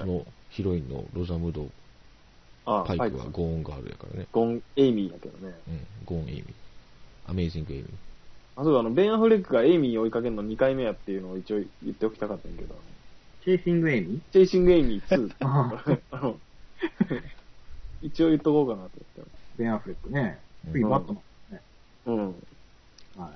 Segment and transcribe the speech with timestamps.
[0.00, 1.68] そのヒロインのロザムンド・
[2.64, 4.26] あパイクはゴーンガールやからね。
[4.32, 5.54] ゴン、エイミーやけどね。
[5.68, 6.44] うん、ゴーン・エイミー。
[7.26, 7.90] アメイジング・エイミー。
[8.56, 12.74] あ、そうだ、あの、ベン・アフレックがエイミー追いかけるの2回目やっていうのを一応言っておきたかったんやけど、
[13.44, 15.34] チェイシングエイミーチェイシング・エイミー2。
[15.40, 16.38] ああの、
[18.02, 19.32] 一応言っとこうかなと思って。
[19.56, 20.38] ベン・アフレックね。
[20.66, 21.20] うん次バットマ
[21.50, 21.62] ンね。
[22.06, 22.26] うん。
[23.16, 23.32] は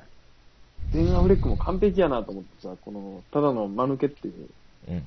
[0.92, 0.96] い。
[0.96, 4.48] ベン・アフレックも完璧やなと思ってさ、この、ただの間抜けっていう、
[4.88, 5.02] うん。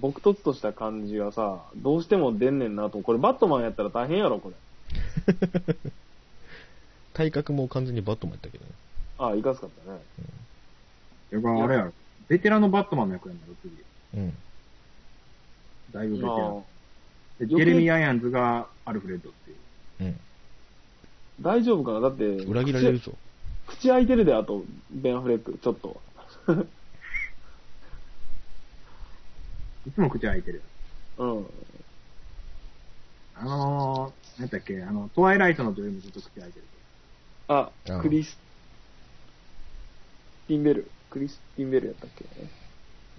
[0.00, 3.00] 僕とつとした感じがさ、どうしても出んねんなと。
[3.00, 4.56] これバットマンやったら大変やろ、これ。
[7.14, 8.70] 体格も完全にバットマンやったけどね。
[9.18, 10.00] ああ、いかつかったね。
[11.32, 11.92] だからあれやろ。
[12.28, 13.74] ベテランのバットマンの役やんだろ、次。
[14.14, 14.36] うん。
[15.92, 16.64] だいぶベテラン。
[17.40, 19.56] ジェレミー・アイアンズがアルフレッドっていう。
[20.00, 20.20] うん。
[21.40, 22.00] 大丈夫かな？
[22.00, 23.12] だって、裏切られるぞ。
[23.66, 26.00] 口口開いてるで、あと、ベン・アフレック、ちょっと。
[29.86, 30.62] いつも口開いてる。
[31.18, 31.46] うん。
[33.36, 36.64] あのー、なんだっけ、あの、トワイライトの女優もずっと口開いてる。
[37.48, 38.38] ああ、クリス
[40.48, 40.90] ティンベル。
[41.10, 42.24] クリスティンベルやったっけ？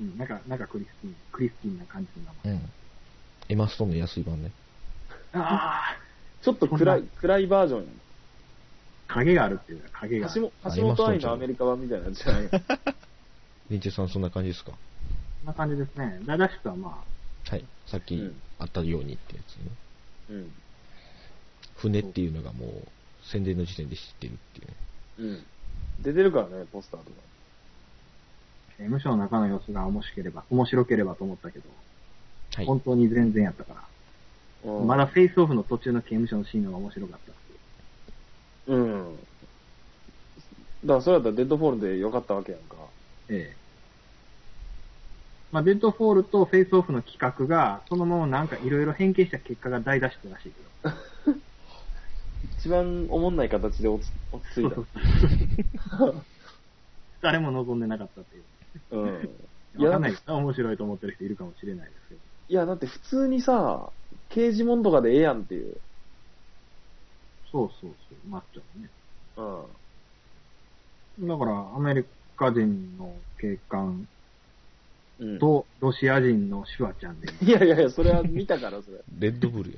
[0.02, 2.53] うん、なんか、なんかクリスティン、クリスティンな感じの名前。
[2.53, 2.69] うん。
[3.50, 4.52] エマストーンの安い版ね。
[5.33, 5.97] あ
[6.41, 7.88] ちょっと暗い、暗いバージョンや
[9.07, 10.41] あ、影があるっていうか、影がある。
[10.75, 12.50] 橋本愛のアメリカ版みたいなやつじゃない
[13.69, 14.72] リンチェさんそんな感じですか？
[14.72, 14.77] そ
[15.45, 16.19] んな感じですね。
[16.25, 17.03] ダダシュとはま
[17.49, 17.63] はい。
[17.85, 19.71] さっきうんあったようにってやつね。
[20.31, 20.51] うん。
[21.75, 22.88] 船っていうのがもう
[23.21, 24.73] 宣伝の時点で知ってるっていうね。
[25.19, 25.23] う
[26.01, 26.03] ん。
[26.03, 27.11] 出てるからね、ポスターとか。
[28.69, 31.69] あ、刑務所の中の様子が面白ければ、面白ければと思ったけど、
[32.53, 32.66] はい。
[32.66, 33.79] 本当に全然やったから。
[33.79, 33.85] うん
[34.88, 37.35] まだフェイスオフの途中の刑務所のシーンの方が面白かったっ
[38.66, 38.77] ていう。
[38.77, 39.16] うん。
[40.85, 42.77] だからそれやったらデッドフォールでよかったわけやんか。
[43.29, 43.64] ええ。
[45.56, 50.96] まあ、デッドフォールとフェイスオフの企画が、そのままなんかいろいろ変形した結果が大脱出らしいけど。
[52.59, 54.69] 一番おもんない形で落ち落ち着い
[57.24, 58.44] 誰も望んでなかったっていう。
[58.90, 58.97] た。
[58.97, 59.29] うん。
[59.79, 62.19] いや、わかんない面白いと思ってる人いるかもしれないですけど。
[62.50, 63.94] いや、だって普通にさ、
[64.28, 65.78] 刑事物とかでええやんっていう。
[67.50, 69.69] そうそうそう、マッチョのね。
[71.22, 71.28] うん。
[71.29, 74.08] だから、アメリカ人の警官うん、
[75.40, 79.00] とロシア人のシュワちゃんで、いやいやいや、それは見たから、それ。
[79.20, 79.78] レッドブルや。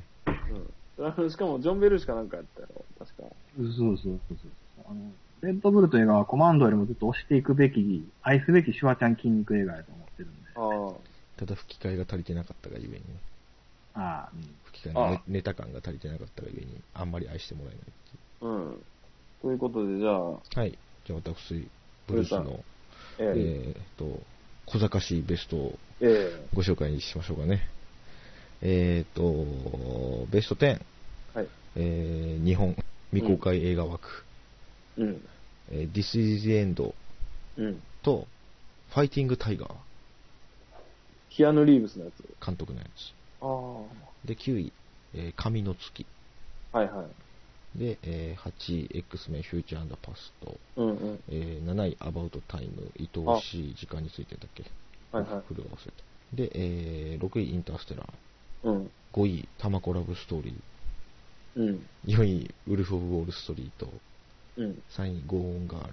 [0.98, 1.30] うん。
[1.30, 3.24] しかも、ジョン・ベルしかなんかやったやろ、確か。
[3.56, 4.52] そうそうそうそう。
[4.90, 5.12] あの、
[5.42, 10.50] レッドブルという映画はコマンドよりもずっと押していくべき、愛すべきシュワちゃん筋肉映画やと思ってるんで。
[10.56, 10.94] あ
[11.38, 13.00] ただ吹き替えが足りてなかったがゆえにね。
[13.94, 14.42] ああ、うん。
[14.66, 17.94] 吹き替えのネあネタ感が足りてなかったがゆえに、あんまり愛してもらえないってい
[18.42, 18.46] あ。
[18.46, 18.84] うん。
[19.44, 20.42] ということで、じゃあ、う。
[20.56, 20.78] はい。
[21.06, 21.68] じゃあ私、
[22.08, 22.60] ブルースの、
[23.20, 24.20] ええーっと、
[24.68, 27.62] 小賢しいベストをええご紹介しましょうかね。
[28.62, 30.82] えーっと、ベスト10、え
[31.34, 31.48] はい。
[31.78, 32.76] えー日本
[33.14, 34.08] 未公開映画枠、
[34.98, 35.22] うん。
[35.72, 36.94] えー This is the End
[37.58, 37.82] うん。
[38.04, 38.28] と、
[38.90, 39.70] ファイティングタイガー
[41.30, 42.46] キアヌ・リーブスのやつ。
[42.46, 43.14] 監督のやつ。
[43.42, 44.74] あで、9位、
[45.16, 46.06] えー神の月。
[46.74, 46.80] あ。
[46.80, 47.06] はいはい。
[47.78, 50.58] で、えー8位、X メンフューチャーパスト。
[50.78, 51.20] うんうん。
[51.30, 52.92] えー7位、アバウトタイム。
[53.00, 54.64] 愛おしい時間についてだっけ？
[55.12, 56.04] はいはいフル忘れた。
[56.34, 58.70] で、えー6位、インターステラー。
[58.70, 58.92] うん。
[59.14, 60.54] 5位、タマコラブストーリー。
[61.56, 61.86] うん。
[62.06, 63.92] 4位、ウルフ・オブ・ウォール・ストリート。
[64.58, 64.84] うん。
[64.90, 65.88] 3位、ゴーン・ガー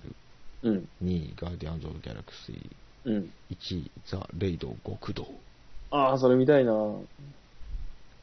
[0.63, 0.71] ル。
[0.71, 0.89] うん。
[1.03, 2.71] 2位、ガーディアンズ・オブ・ギャラクシー。
[3.05, 3.33] うん。
[3.51, 5.27] 1位、ザ・レイド・極道。
[5.91, 6.73] ああ、それ見たいな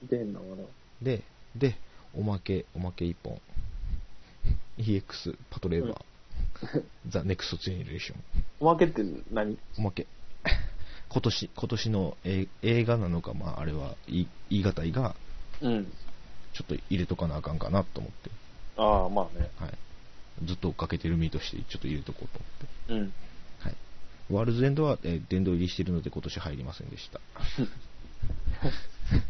[0.01, 0.63] 見てへんな、まだ。
[1.01, 1.23] で、
[1.55, 1.75] で、
[2.13, 3.39] おまけ、おまけ1本。
[4.77, 6.83] EX パトレイバー。
[7.09, 8.19] ザ・ネクスト・ジェネレーション。
[8.59, 9.57] おまけって何？
[9.77, 10.07] おまけ。
[11.09, 15.15] 今年、今年のえ映画なのか、まあ、あれは言い言い難いが、
[15.61, 15.85] うん。
[16.53, 18.29] ちょっと入れとかなあかんかなと思って、
[18.77, 19.49] ああ、まあね。
[19.59, 19.77] はい。
[20.45, 22.39] ずっと追っかけてる身として、ちょっと入れとこうと
[22.89, 23.03] 思って。
[23.05, 23.13] うん。
[23.59, 23.75] はい。
[24.29, 27.19] ワールズエンドは、えー殿堂入りしているので今年入りませんでした。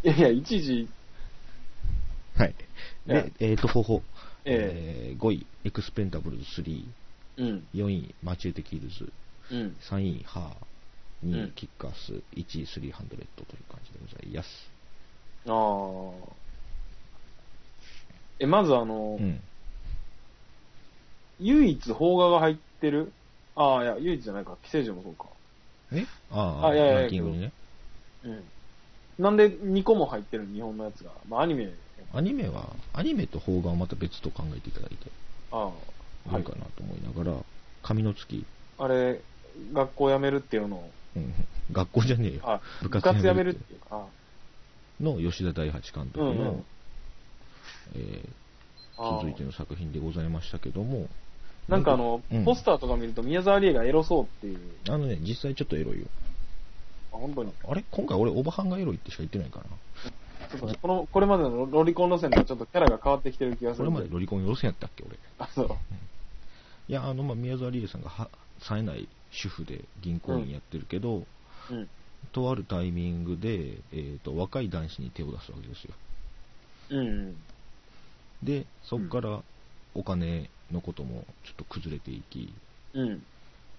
[0.04, 0.88] いやいや、一時、
[2.38, 2.56] はい。
[3.08, 4.02] いやで、えーと、方法。
[4.46, 6.86] ええー5位、エクスペンダブルズ3。
[7.38, 7.68] うん。
[7.74, 9.12] 4位、マチェーテキルズ。
[9.52, 9.76] うん。
[9.80, 11.30] 3位、ハー。
[11.30, 12.14] 2位、うんキックアス。
[12.14, 13.26] 1位、300という
[13.70, 14.72] 感じでございます。
[15.48, 16.34] ああ。
[18.40, 19.40] え、まずあの、うん。
[21.40, 23.12] 唯一邦画が入ってる？
[23.56, 24.58] ああ、いや、唯一じゃないか。
[24.64, 25.30] 寄生獣もそうか。
[25.92, 26.06] え？
[26.32, 27.52] ああ、あいやいやランキングにね。
[28.24, 28.44] うん。
[29.20, 30.54] なんで2個も入ってるの？
[30.54, 31.12] 日本のやつが。
[31.28, 31.72] まあ、アニメ。
[32.14, 35.12] アニメは、アニメと邦画はまた別と考えていただいて、
[35.52, 35.72] あ
[36.30, 36.38] あ。
[36.38, 37.44] いいかなと思いながら、
[37.84, 38.46] 神の月、
[38.78, 39.22] あれ、
[39.74, 41.34] 学校辞めるっていうのを、うん、
[41.72, 42.42] 学校じゃねえよ。
[42.44, 44.06] あ、部部活辞めるってていうか、あ
[45.04, 46.66] の吉田大八監督の、うんうん
[47.96, 48.24] え
[48.98, 51.08] 続いての作品でございましたけども、
[51.68, 54.60] なんかあの、うんポスターとか見ると宮沢りえがエロそうっていう。
[54.88, 56.06] あのね、実際ちょっとエロいよ。
[57.12, 57.52] あ、本当に。
[57.68, 57.84] あれ？
[57.90, 59.66] 今回俺、オバハンがエロいってしか言ってないかな。
[60.60, 65.18] この、これまでのロリコン路線とはちょっとキャラが変わってきてる気がすこれまでロリコン予選やったっけ、俺。
[65.40, 65.68] あ、そう。
[66.88, 71.26] いや、あの、まあ、宮沢りえさんがは冴えない主婦で銀行員やってるけど、
[71.70, 71.90] うん。
[72.34, 75.94] とあるタイミングで、えー、と若い男子に手を出すわけですよ。
[76.92, 77.36] うんうん。
[78.44, 79.42] で、そこから
[79.96, 82.54] お金のこともちょっと崩れていき、
[82.94, 83.24] うん。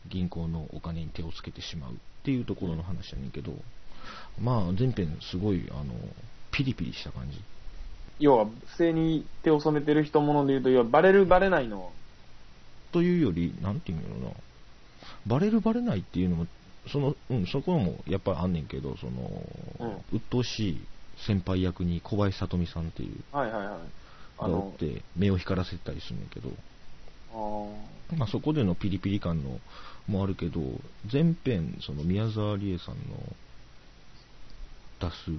[0.08, 3.52] 銀行のお金に手をつけてしまうっていうところの話やねんけど、
[4.40, 5.94] まあ、前編すごい、あの、
[6.52, 7.40] ピリピリした感じ。
[8.20, 11.90] 要は、不正に手を染めてる人もので言うと、要は、バレるバレないの。
[12.92, 14.34] というより、なんていうんやろな、
[15.26, 16.46] バレるバレないっていうのも、
[16.88, 19.30] その、うん、そこもやっぱりあんねんけど、その、
[19.80, 20.80] うん鬱陶しい
[21.26, 23.76] 先輩役に小林聡美さんっていう、はいはいはい。
[24.38, 26.50] あのっ、て、目を光らせたりするんだけど、
[27.32, 29.58] あーまあ、そこでのピリピリ感の
[30.06, 30.60] もあるけど、
[31.10, 33.02] 前編、その宮沢りえさんの
[35.00, 35.30] 出す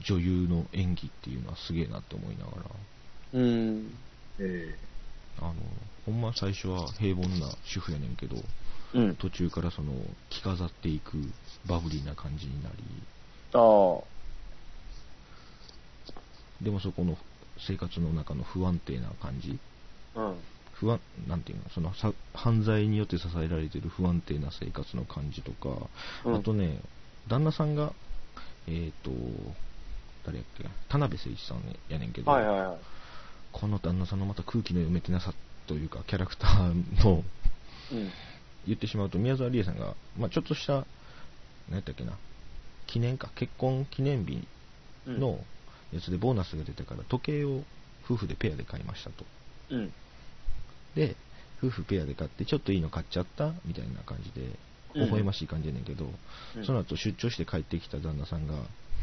[0.00, 2.62] 女優の演技っていうのはすげえなって思いながら、
[3.34, 3.94] うん。
[4.38, 4.74] え
[5.40, 5.54] あの、
[6.06, 8.36] ほんま最初は平凡な主婦やねんけど、
[8.94, 9.16] うん。
[9.16, 9.92] 途中からその
[10.30, 11.18] 着飾っていく
[11.66, 12.76] バブリーな感じになり、
[13.52, 14.18] ああ。
[16.62, 17.16] でもそこの
[17.58, 19.58] 生活の中の不安定な感じ、
[20.14, 20.34] うん。
[20.72, 25.88] 不安、なんていうの、そのさ犯罪によって支えられている不安定な生活の感じとか、
[26.24, 26.78] うんあとね、
[27.28, 27.92] 旦那さんが、
[28.66, 29.10] えっ、と、
[30.28, 32.78] 誰やっけ、田辺誠一さんやねんけど、はいはいはい。
[33.52, 35.32] この旦那さんのまた空気の読めてなさ
[35.66, 37.24] というか、キャラクターの、
[37.92, 38.10] うん。
[38.66, 40.86] 言ってしまうと、宮沢りえさんが、まあ、ちょっとした、
[41.68, 42.12] 何やったっけな、
[42.86, 44.46] 記念か、結婚記念日
[45.06, 45.20] うん。
[45.20, 45.38] の
[45.92, 47.62] やつでボーナスが出たから、時計を
[48.04, 49.24] 夫婦でペアで買いましたと。
[49.70, 49.92] うん。
[50.94, 51.16] で、
[51.62, 54.58] 夫婦ペアで買って、ちょっといいの買っちゃったみたいな感じで、うん
[54.94, 56.06] 微笑ましい感じやねんけど、
[56.56, 58.54] うんその後出張して帰ってきた旦那さんが、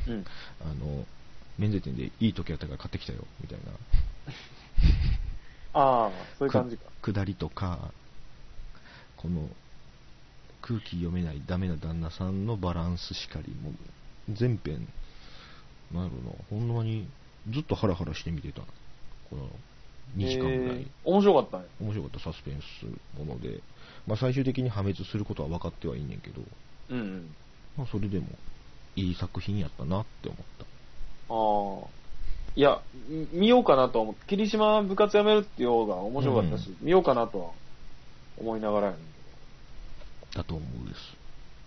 [0.07, 0.25] うん。
[0.61, 1.05] あの、
[1.57, 3.71] 免税店でいい時計あったから買ってきたよ、みたいな。
[5.79, 6.83] ああ、そういう感じか。
[7.01, 7.91] く下りとか、
[9.17, 9.49] この
[10.61, 13.73] 空気読めないダメな旦那さんのバランスしかり、もう
[14.33, 14.87] 全編、
[15.91, 17.07] なんやろな、ほんまに
[17.51, 18.61] ずっとハラハラして見てた。
[19.29, 19.49] この
[20.17, 20.77] 2時間ぐらい。
[20.77, 21.65] えー面白かったね。
[21.79, 23.61] 面白かったサスペンスもので、
[24.07, 26.41] まあ、最終的に破滅することは分かってはいいねんけど、
[26.89, 27.35] うんうん。
[27.77, 28.27] まあ、それでも
[28.95, 30.65] いい作品やったなって思った。
[31.33, 31.95] ああ。
[32.57, 37.51] いや、み見ようかなとは思って、霧島部活やめるっていう方が面白かったし、見ようかなとは
[38.37, 39.01] 思いながらやねん
[40.31, 40.99] けだと思うです。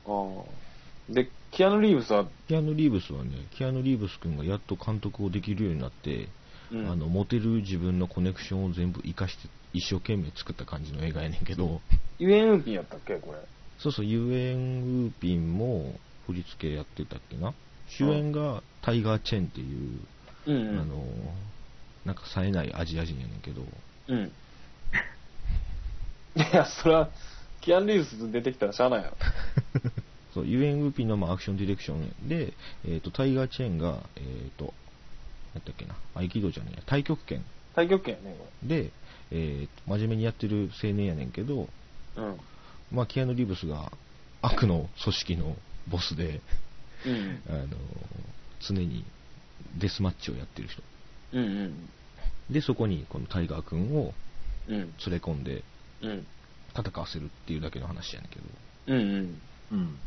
[0.07, 0.47] ど。
[0.47, 1.13] ああ。
[1.15, 6.29] で、キアヌ・リーブスは、キアヌ・リーブスはね、キアヌ・リーブス君がやっと監督をできるようになって、
[6.71, 11.81] うん、あの、持てる自分のコネクションを全部活かして、一生懸命作った感じの映画やねんけど、
[12.19, 13.39] ユエン・ウーピンやったっけこれ？
[13.79, 15.99] そうそう、ユエン・ウーピンも
[16.29, 17.55] 振り付けやってたっけな？
[17.89, 20.01] 主演がタイガー・チェンっていう、
[20.47, 20.81] うんうん。
[20.81, 21.05] あの、
[22.05, 23.63] なんか冴えないアジア人やねんけど、
[24.09, 24.31] うん。
[26.37, 27.11] いや、それは、
[27.63, 29.17] キアヌ・リーブス出てきたらしゃあないやろ。
[30.35, 32.53] そう、ユエン・ウーピンのまあアクションディレクションで、
[32.87, 34.25] えっ、と、タイガー・チェンが、えっ、
[34.57, 34.75] と、
[35.55, 38.91] なんだっけな、合気道じゃねえや、太極拳太極拳やね、こで、
[39.31, 41.69] えーと真面目にやってる青年やねんけど、
[42.17, 42.23] れ。
[42.23, 42.41] うん。
[42.93, 43.93] まあ、キアヌ・リーブスが
[44.43, 45.57] 悪の組織の
[45.91, 46.41] ボスで、
[47.07, 47.69] うんあの
[48.61, 49.05] 常に
[49.79, 50.83] デスマッチをやってる人。
[51.33, 51.45] うん。
[51.45, 51.89] うん
[52.51, 54.15] で、そこにこのタイガー君を。
[54.71, 55.65] 連れ込んで
[56.03, 56.27] うん。
[56.77, 58.43] 戦わせるっていうだけの話やねんけど、
[58.89, 59.41] うんうん。
[59.73, 59.99] うん。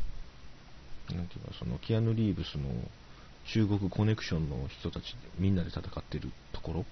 [1.16, 2.68] なんていうか、そのキアヌ・リーブスの
[3.52, 6.84] 中国コネクションの人たちでみんなで戦ってるとこ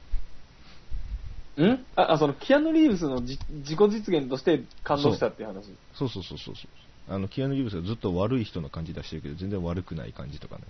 [1.57, 1.87] ろ、ん？
[1.95, 5.67] あ、あ、その、キアヌ・リーブスのじ自己実現として感動したっていう話。
[5.95, 6.69] そうそうそうそうそう。
[7.11, 10.63] あの、キアヌ・リーブスがずっと悪い人の感じ出してるけど、全然悪くない感じとかね。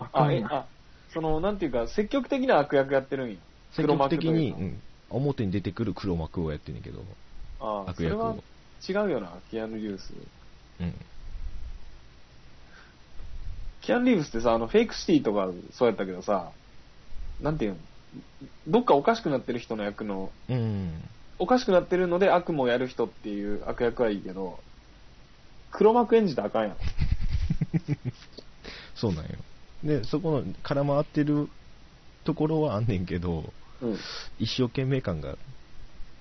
[0.12, 0.66] あ、え、あ、
[1.12, 3.36] その、なんていうか、積極的な悪役やってるんや。
[3.70, 7.04] 積極的に、ううん、表に出てくる黒幕をやってんねんけど、か
[7.60, 8.42] あ、悪役を
[8.82, 9.04] それは。
[9.04, 10.12] 違うよな、キアヌ・リーブス。
[10.80, 10.94] うん。
[13.80, 16.50] キアヌ・リーブスってさ、あの、フェイクシティとかそうやったけどさ、
[17.40, 17.78] なんていうの
[18.66, 21.00] どっかおかしくなってる人の役の、うん。
[21.38, 24.58] おかしくなってるので悪もやる人っていう悪役はいいけど、
[25.70, 26.76] 黒幕演じたらあかんやん。
[28.96, 29.30] そうなんよ。
[29.84, 31.48] で、そこの絡まってる
[32.24, 33.52] ところはあんねんけど、
[33.82, 33.98] うん。
[34.38, 35.36] 一生懸命感が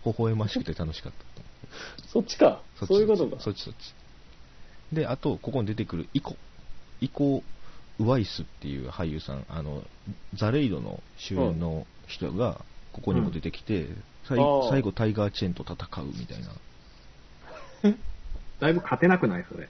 [0.06, 2.08] 微笑ましくて楽しかった。
[2.08, 2.62] そっちか。
[2.78, 3.42] そっちそういうことか。
[3.42, 4.96] そっちそっち。
[4.96, 6.36] で、あと、ここに出てくるイコ。
[7.02, 7.44] イコ・
[8.00, 9.84] ウワイスっていう俳優さん、あの、
[10.34, 14.38] ザ・レイドの主演の人が、ここにも出てきて、最あー最
[14.82, 17.92] 後タイガー・チェンと戦うみたいな。
[18.60, 19.68] だいぶ勝てなくないそれ。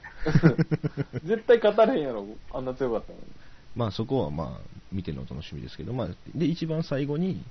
[1.26, 3.26] 絶対勝たれへんやろ、あんな強かったのに。
[3.76, 7.44] まあそこはまあ見てのお楽しみですけど、まあ、で、一番最後に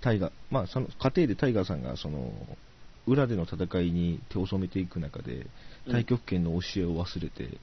[0.00, 2.32] タイガー、まあその過程でタイガーさんがその、
[3.06, 5.48] 裏での戦いに手を染めていく中で、うん
[5.86, 7.58] 太極拳の教えを忘れて、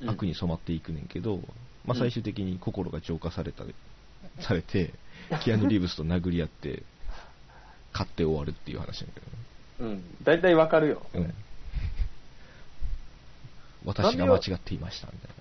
[0.00, 1.40] うん悪に染まっていくねんけど、
[1.84, 3.64] まあ最終的に心が浄化された、
[4.40, 4.92] されて、
[5.42, 6.82] キアヌ・リーブスと殴り合って、
[7.94, 9.20] 勝って終わるっていう話だけ
[9.80, 10.04] うん。
[10.22, 11.02] 大体わかるよ。
[11.14, 11.26] どね。
[11.26, 11.34] うん。
[13.86, 15.34] 私が間違っていました、みたいな。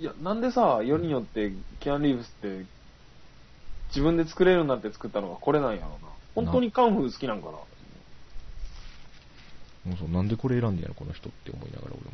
[0.00, 2.64] いや、なんでさ、よりによって、キアン・リーブスって、
[3.88, 6.10] 自分で作れるようになって作ったのがこれなんやろうな。
[6.34, 7.52] 本当にカンフー好きなんかな。
[7.52, 7.66] も
[9.94, 12.10] うそうなんでこれ選んでんやろ、この人って思いながら俺も。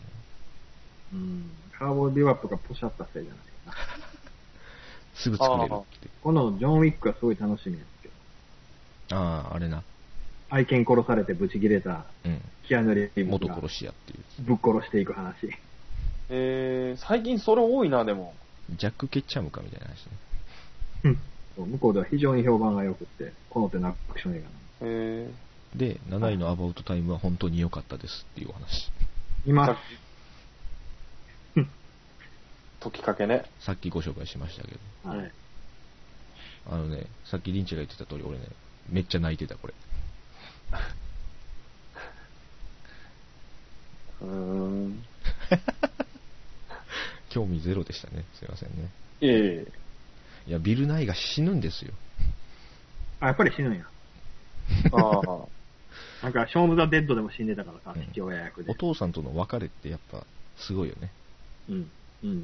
[1.12, 1.50] うん。
[1.78, 3.72] カーボーイビバップがポシャったせいじゃないかな。
[5.14, 6.08] すぐ作れるって。
[6.22, 7.97] このジョン・ウィックはすごい楽しみですけど。
[9.10, 9.82] ああ、あれな。
[10.50, 12.40] 愛犬殺されてブチ切れたうん。
[12.66, 14.42] キアヌ・リーブ元殺し屋っていう。
[14.44, 15.34] ぶっ殺していく話。
[16.30, 18.34] えー、最近それ多いな、でも。
[18.70, 21.18] ジャック・ケッチャムかみたいな話ね。
[21.56, 24.56] 向こうでは非常に評判が良くって、この手のアクション映画なの。
[24.82, 25.30] え
[25.74, 28.90] で、7位のアバウトタイムは本当に良かったですっていうお話。
[29.46, 29.76] ー、今さっ、
[31.54, 31.66] き、
[32.80, 33.44] 時かけね。
[33.60, 34.72] さっきご紹介しましたけ
[35.04, 35.10] ど。
[35.10, 35.32] はい。
[36.70, 38.44] あのね、さっきリンチが言ってた通り俺ね、
[38.90, 39.74] めっちゃ泣いてた、これ。
[44.22, 45.04] うーん。
[47.30, 48.24] 興味ゼロでしたね。
[48.34, 48.90] すいませんね。
[49.20, 49.72] いえいえ。
[50.46, 51.92] いや、ビル・ナイが死ぬんですよ。
[53.20, 53.86] あ、やっぱり死ぬんや。
[54.92, 55.46] ああ。
[56.22, 58.74] なんか、ショーム・ザ・デッドでも死んでたからさうん、父親役でお。
[58.74, 60.26] 父さんとの別れってやっぱ、
[60.56, 61.12] すごいよね。
[61.68, 61.90] うん。
[62.24, 62.40] うん。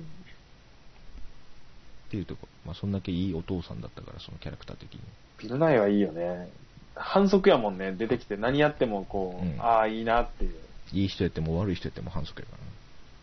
[2.06, 2.46] っていうとこ。
[2.64, 5.00] まあ、そんだけいいお父さんだったから、そのキャラクター的に。
[5.38, 6.48] ビルナイはいいよね。
[6.94, 7.92] 反則やもんね。
[7.92, 10.54] 出てきて何やってもこう、うんああ、いいなっていう。
[10.92, 12.52] いい人やっても悪い人やっても反則やか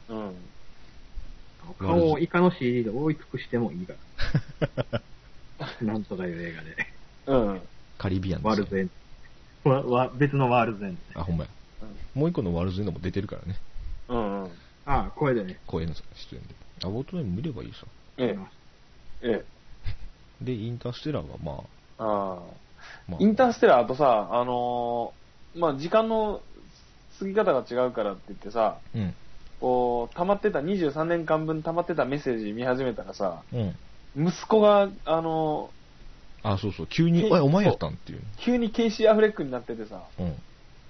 [0.09, 0.21] らな。
[0.21, 0.35] うん。
[1.79, 3.93] 顔をイカの CD で覆い尽くしてもいいか
[4.91, 5.01] ら。
[5.81, 6.77] なんとかいう映画で。
[7.27, 7.61] うん。
[7.97, 8.89] カリビアンですよワールズエン
[9.63, 9.69] ド。
[9.69, 11.21] わ、わ、別のワールズエンド。
[11.21, 11.49] あ、ほんまや。
[12.13, 13.59] もう一個のワールズエンドも出てるからね。
[14.09, 14.43] うん。
[14.43, 14.51] うん。
[14.85, 15.59] ああ、声でね。
[15.67, 16.55] 公演の出演で。
[16.83, 17.85] アバウトタイム見ればいいさ。
[18.17, 18.39] ええ。
[19.21, 19.45] え
[20.41, 20.43] え。
[20.43, 21.63] で、インターステラーはまあ、
[22.01, 22.39] ああ。
[23.07, 26.41] まあ、インターステラーとさ、あのーまあ、時間の
[27.19, 29.13] 過ぎ方が違うからって言ってさ、うん。
[29.59, 34.27] こう、溜まってた、23年間分溜まってたメッセージ見始めたらさ、うん。
[34.27, 35.69] 息子が、あの
[36.43, 36.87] あ、そうそう。
[36.87, 38.19] 急に、ええ、お前やったんっていう。
[38.19, 40.35] ー急にケイシー・アフレックになっててさ、うん。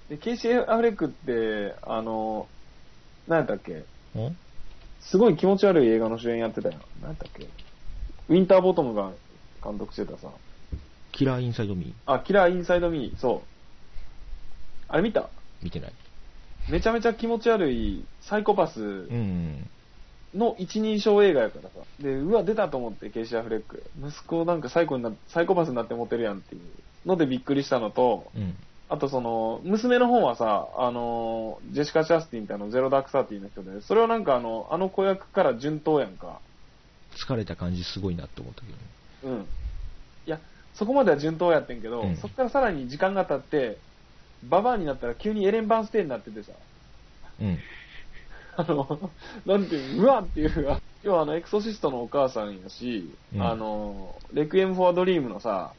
[0.08, 3.84] で、ケイシー・アフレックって、あのー、何やったっけ？
[4.16, 4.36] うん
[5.04, 6.76] すごい気持ち悪い映画の主演やってたよ。
[7.00, 7.48] 何やったっけ？
[8.28, 9.10] ウィンターボトムが
[9.62, 10.28] 監督してたさ。
[11.12, 13.48] キラーインサイドミーあ、キラー・インサイド・ミー、そう。
[14.88, 15.28] あれ見た？
[15.62, 15.92] 見てない。
[16.70, 19.68] めちゃめちゃ気持ち悪いサイコパスうん。
[20.34, 21.68] の一人称映画やからさ。
[22.00, 23.82] で、うわ、出たと思って、ケイシー・アフレック。
[24.00, 28.54] 息子なんかサイコになサイコパスになってモテるやんっていうのでびっくりしたのと、うん。
[28.88, 36.40] あとその、娘の方はさ、あの、ジェシカ・チャスティンってあの、ゼロダークサーティの人で、それはなんかあの、あの子役から順当やんか。
[37.14, 38.66] 疲れた感じすごいなって思ったけ
[39.26, 39.38] どね。
[39.38, 39.46] うん。
[40.74, 42.16] そこまでは順当やってんけど、うん。
[42.16, 43.80] そこからさらに時間が経って、
[44.42, 46.52] ババアになったら急にエレン・バースティンになっててさ、
[47.38, 47.58] うん。
[48.56, 49.14] あの、
[49.46, 53.42] なんていう、うわっていうか、要はあの、エクソシストのお母さんやし、うん。
[53.42, 55.74] あの、レクイエム・フォア・ドリームのさ、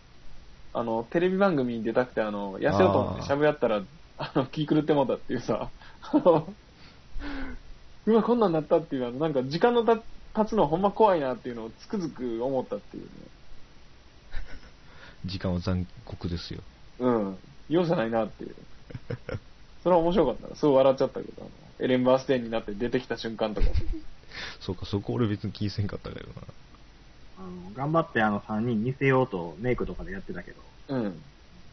[0.74, 3.86] あの、テレビ番組に出たくて、あの、痩せようと思ってしゃぶやったら、
[4.18, 5.72] あの、気狂ってもうたっていうさ、
[6.02, 6.58] あ の
[8.06, 9.98] うわ、こんなんなったっていうのは、なんか時間のた
[10.34, 13.28] 経つのほんま怖いなっていうのをつくづく思ったっていうね。
[15.26, 16.62] 時間は残酷ですよ。
[17.00, 17.38] うん。
[17.70, 18.56] 容赦ないなっていう。
[19.84, 20.56] それは面白かったな。
[20.56, 23.68] すごい笑っちゃったけど、あのエレン・バーステインになって出てきた瞬間とか。
[24.62, 26.42] そうか、そこ俺別に気にせんかったけどな。
[27.38, 31.24] あの、頑張ってあの3人似せようとメイクとかでやってたけど、うん。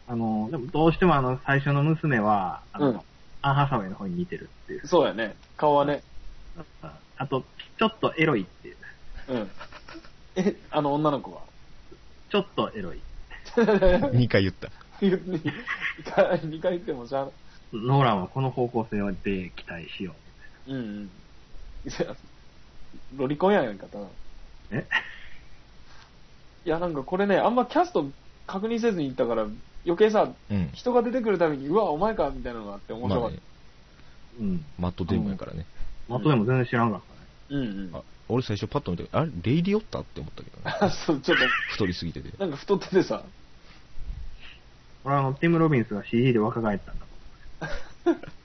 [0.07, 3.01] あの、でもどうしてもあの、最初の娘は、あの、うん
[3.43, 4.87] アンハサウェイの方に似てるっていう。
[4.87, 5.35] そうやね。
[5.57, 6.03] 顔はね。
[7.17, 7.45] あと、
[7.79, 8.77] ちょっとエロいっていう。
[9.29, 9.51] うん。
[10.37, 11.43] え、あの女の子は？
[12.31, 13.03] ちょっとエロい。
[14.15, 14.69] 2回言った。
[15.01, 15.43] 2
[16.15, 17.29] 回、二回言ってもじゃあ、
[17.73, 20.15] ノーランはこの方向性で期待しよ
[20.67, 21.05] うんうん。
[21.87, 22.15] いや
[23.17, 24.05] ロリコンやんか、ただ。
[24.05, 24.09] う。
[24.73, 24.87] え？
[26.67, 28.05] いや、なんかこれね、あんまキャスト
[28.47, 29.43] 確認せずに行ったから、
[29.87, 30.71] 余計さ、うん。
[30.75, 34.65] 人が出てくるたびに、うわ、お前か、みたいなのがあって面白かっまあねた。、うん。
[34.79, 35.67] マットデーモンやからね。
[36.09, 37.01] マットでも全然知らんかっ
[37.49, 37.63] たね。
[37.63, 37.97] うんうん。
[37.97, 40.63] あ、俺最初パッと見て、あれレイリオッタって思ったけどね。
[40.81, 41.39] あ そう、ちょっ
[41.73, 42.31] 太りすぎてて。
[42.31, 43.25] と、なんか太っててさ、
[45.05, 47.07] 俺はあの、ティム・ロビンスが CG で若返ったんだ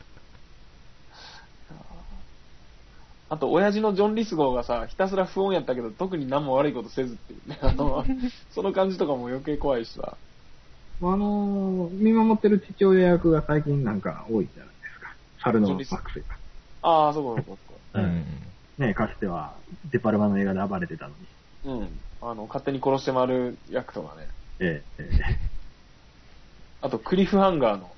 [3.28, 7.58] あと、親父のジョン・リスゴーがさ、ひたすら不穏やったけど、特に何も悪いことせずっていうね。
[7.62, 8.06] あの、
[8.50, 10.20] その感じとかも余計怖いしさ。
[11.02, 15.18] あのー、見守ってる父親役が最近なんか多いじゃないですか。
[15.44, 16.36] 猿の惑星が。
[16.82, 18.00] ああ、そうかそうかそうか。
[18.00, 18.54] うん。
[18.78, 21.28] ねかつては、デパルマの映画で暴れてたのに。
[21.64, 22.00] うん。
[22.22, 24.30] あの、勝手に殺して回る役とかね。
[24.60, 25.55] ええ、ええ。
[26.86, 27.92] あと、クリフハンガーの、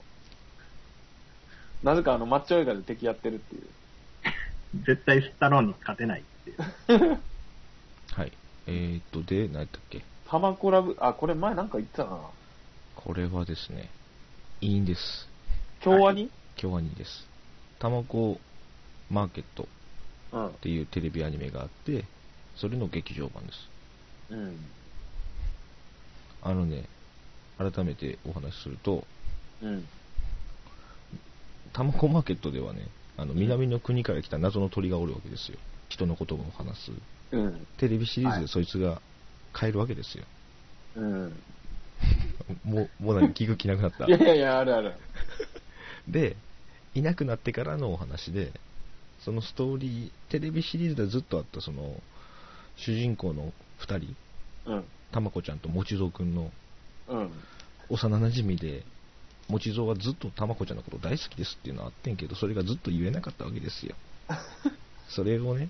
[1.84, 3.68] なぜかあの、マッチョ映画で敵やってるっていう。
[4.88, 6.54] 絶対スタローンに勝てないってい
[6.96, 7.20] う。
[8.16, 8.32] はい。
[8.68, 10.06] えーっと、で、何やったっけ？
[10.30, 12.18] タマコラブ、あ、これ前なんか言ってたな。
[12.96, 13.90] これはですね、
[14.62, 15.28] いいんです。
[15.82, 17.28] 京アニ、今日は2です。
[17.80, 18.40] タマコ
[19.10, 19.68] マーケット
[20.32, 20.52] うんっ。
[20.54, 22.06] ていうテレビアニメがあって、
[22.56, 23.70] それの劇場版です。
[24.30, 24.66] うん。
[26.42, 26.86] あのね、
[27.58, 29.06] 改めてお話しすると、
[29.62, 29.86] うん。
[31.74, 32.88] タマコマーケットではね、
[33.18, 35.58] あの南の国から来た謎の鳥がおるわけですよ。
[35.90, 36.92] 人の言葉を話す。
[37.32, 37.68] うん。
[37.78, 39.02] テレビシリーズはいでそいつが
[39.60, 40.24] 変えるわけですよ。
[40.96, 41.40] うん。
[42.64, 44.10] もう、もう何聞く気なくなったい。
[44.10, 44.94] やいやいや、あるある。
[46.08, 46.36] で、
[46.94, 48.52] いなくなってからのお話で、
[49.20, 52.02] そのストーリー、テレビシリーズでずっとあったその、
[52.76, 54.16] 主人公の2人、
[54.72, 54.86] うん。
[55.12, 56.52] たまこちゃんともちぞうくんの
[57.08, 57.32] うん。
[57.90, 58.84] 幼馴染で、
[59.48, 63.96] もちぞうはずっとたまこちゃんのこと大好きですっていうのはあってんけど、それがずっと言えなかったわけですよ。
[65.08, 65.70] それをね、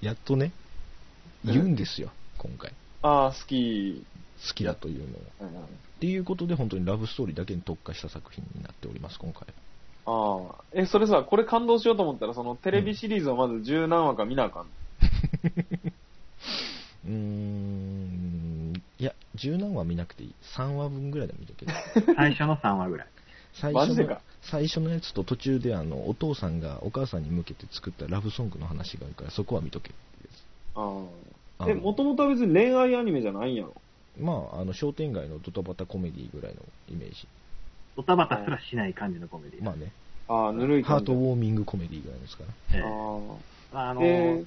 [0.00, 0.52] やっとね、
[1.44, 2.72] 言うんですよ、今回。
[3.02, 4.04] ああ、好き。
[4.48, 5.22] 好きだというのを。
[5.40, 5.66] うん
[5.96, 9.46] っていうことで、本当にラブストーリーだけに特化した作品になっております、今回。
[10.04, 10.64] ああ。
[10.72, 14.66] え、それさ、これ感動しようと思ったら、そのテレビシリーズをまず十何話か見なあかん。
[17.06, 18.25] うーん、
[19.36, 21.72] 十何話見なくていい？3話分ぐらいでもいいんだけど。
[22.16, 23.06] 最初の3話ぐらい。
[23.54, 30.44] 最初のマジでか最初のやつと途中であのお父さんがお母さんに向けて作ったラブソングの話があるからそこは見とけってやつ
[30.74, 30.80] あ
[31.58, 31.64] あ。
[31.64, 33.74] あのえ、もともとは別に恋愛アニメじゃないんやろ？
[34.18, 37.26] まああの商店街のドタバタコメディぐらいのイメージ
[37.96, 39.64] ドタバタすらしない感じのコメディ。
[39.64, 39.92] まあね
[40.28, 41.04] ああ、ぬるい感じ。
[41.06, 42.82] ハートウォーミングコメディぐらいですからええ
[43.72, 44.04] ああのあ。
[44.04, 44.44] え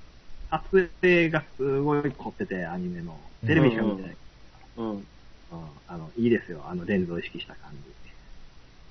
[0.52, 3.20] 撮影がすごい凝ってて、アニメの。
[3.46, 4.18] テレビしか見てない。
[4.78, 4.98] ー、うん。
[4.98, 5.06] うん
[5.88, 6.70] あの、いいですよ。
[6.70, 7.80] あの、レンズを意識した感じ。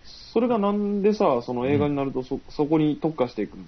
[0.02, 3.64] それがなんでさ、その映画になるとそ、そこに特化していくの？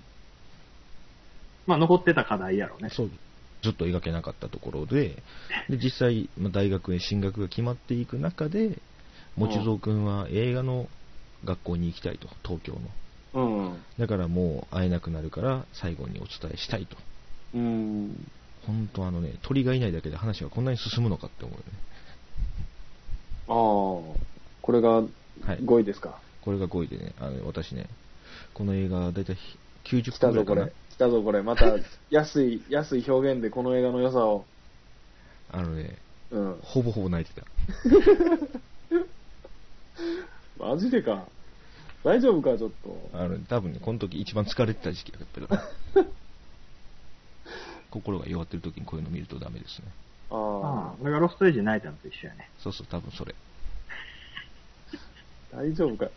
[1.66, 2.90] まあ、残ってた課題やろうね。
[2.90, 3.10] そう
[3.62, 5.22] ずっと描けなかったところで
[5.68, 8.82] で実際、まあ、大学へ進学が決まっていく中で
[9.36, 10.88] もちぞうくんは映画の
[11.44, 12.90] 学校に行きたいと東京の
[13.34, 13.40] う
[13.74, 13.84] ん。
[13.98, 16.96] だからもう会えなくなるから最後にお伝えしたいと
[17.52, 18.14] うん。
[18.66, 21.78] 本当あのね鳥がいないだけで話がこんなに進むのかって思うよね
[23.50, 23.56] ああ。
[24.62, 25.08] これがはい
[25.62, 26.18] 5位ですか？
[26.42, 27.86] これが5位でね、あの私ね、
[28.54, 29.36] この映画、だいたい
[29.84, 30.94] 90来たぞ、これ分ぐらいかな。。
[30.94, 31.42] 来たぞ、これ。
[31.42, 31.76] また、
[32.10, 34.44] 安い、安い表現でこの映画の良さを。
[35.52, 35.98] あのね、
[36.30, 36.58] うん。
[36.62, 37.46] ほぼほぼ泣いてた。
[40.64, 41.26] マジでか。
[42.04, 43.10] 大丈夫か、ちょっと。
[43.12, 45.64] あの、多分ね、この時一番疲れてた時期だったか
[45.96, 46.04] ら。
[47.90, 49.88] 心が弱ってる時にこういうの見るとダメですね。
[50.30, 52.48] あああ、俺がロストエイジで泣いたのと一緒やね。
[52.58, 53.34] そうそう、多分それ。
[55.52, 55.56] あ。
[55.58, 56.10] 大丈夫か。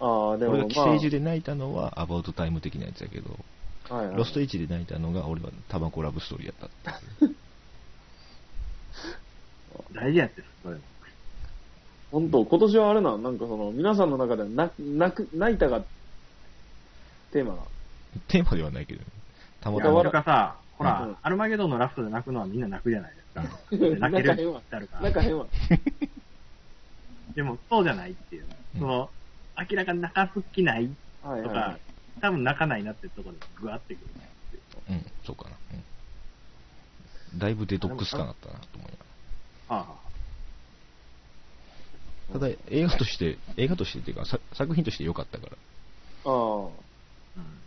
[0.00, 3.38] ああ、でも、俺がまあ、寄生獣で泣いたのはアバウトタイム的なやつやけど、
[3.88, 7.34] はいはいロストエッジで泣いたのが俺はタバコラブストーリーやったっていう。
[9.92, 10.80] 大事やって、それも。
[12.12, 15.80] 本当今年はあれな、なんかその、皆さんの中では泣く、泣く、泣いたが、
[17.32, 17.62] テーマが。
[18.28, 19.06] テーマではないけど、ね、
[19.60, 23.76] たまいや、たま俺がさ、ほら、うんアルマゲドンのラストで泣くのはみんな泣くじゃないですか。
[23.76, 25.02] で泣けるってあるから。
[25.12, 25.46] 泣かへんわ。
[27.34, 28.46] でも、そうじゃないっていう。
[28.76, 29.10] うんその、
[29.58, 30.88] 明らかに泣かす気ない
[31.22, 31.80] とか、はいはい。
[32.22, 34.06] 多分泣かないなってところでグワってくる。
[34.88, 35.56] うん、そうかな。
[37.32, 37.38] うん。
[37.38, 39.04] だいぶデトックス感あったなと思いなが
[39.68, 39.76] ら。
[39.76, 39.96] はあ、は
[42.32, 45.52] ただ映画として、映画としてっていうか、さ作品として良かったから。
[45.52, 45.56] あ
[46.24, 46.30] あ。
[46.30, 46.70] あ、うん。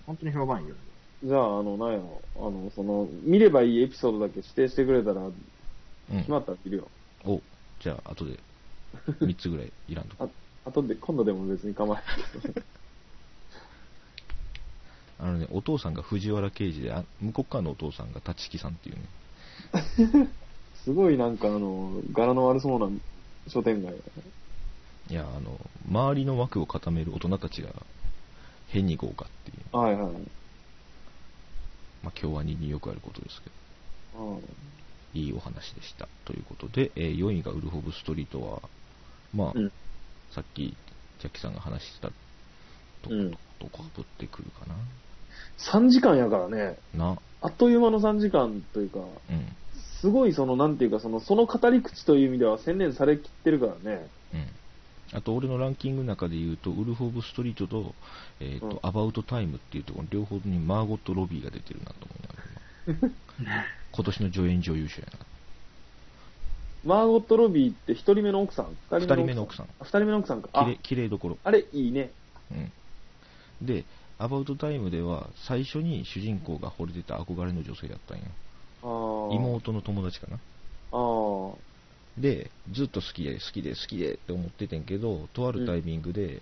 [0.07, 0.75] 本当に評判いいよ。
[1.23, 2.21] じゃあ、あの、なんやろ。
[2.35, 5.33] あの、その、見ればいいエピソードだけ指定してくれたら、うん
[6.09, 6.31] 決。
[6.31, 6.87] まったら見るよ。
[7.25, 7.41] お、
[7.79, 8.37] じゃあ、後で、
[9.25, 10.29] 3つぐらいいらんとこ。
[10.65, 12.03] あとで、今度でも別に構えない。
[15.19, 20.29] あのね、お父さんが藤原刑事で、あ向こう側のお父さんが立木さんっていうね。
[20.83, 22.89] すごいなんかあの、柄の悪そうな
[23.47, 23.93] 商店街。
[25.09, 25.59] いや、あの、
[25.89, 27.69] 周りの枠を固める大人たちが
[28.67, 29.77] 変に豪華っていう。
[29.77, 30.13] はいはい。
[32.03, 33.49] まあ、京アニによくあることですけ
[34.17, 34.43] ど、うん。
[35.13, 36.07] いいお話でした。
[36.25, 38.61] ということで、えー4位がウルフ・オブ・ストリートは、
[39.33, 39.71] まあ、うん
[40.31, 40.75] さっき、
[41.19, 42.07] ジャッキさんが話してた
[43.07, 44.65] とうんとかぶってくるか
[45.57, 47.11] 3時間やからね、な。
[47.11, 49.47] な、あっという間の3時間というか、うん、
[50.01, 54.07] すごいその、なんていうか、その、その語り口という意味では洗練されきってるからね。
[54.33, 54.47] うん。
[55.13, 57.93] あと、俺のランキングの中で言うと、ウルフ・オブ・ストリートと、
[58.39, 65.19] えっ、と、うんアバウト・タイムっていうところ、両方にマーゴット・ロビーが出てるなと思いながら、今今年の助演女優賞やな。
[66.85, 68.75] マーゴット・ロビーって一人目の奥さん？
[68.91, 69.67] 二二人目の奥さん。
[69.79, 70.49] あ二人目の奥さんか。
[70.51, 71.37] あきれ、綺麗どころ。
[71.43, 72.11] あれ、いいね。
[72.51, 72.71] うん。
[73.65, 73.85] で、
[74.19, 78.23] アバウト・タイムでは、最初に主人公が惚れてた憧れの女性やったんよ。
[78.81, 79.35] あー。
[79.35, 80.37] 妹の友達かな。
[80.91, 81.55] あー。
[82.17, 86.41] で、ずっと好きで、好きで、好きでって思っててんけど、とあるタイミングで、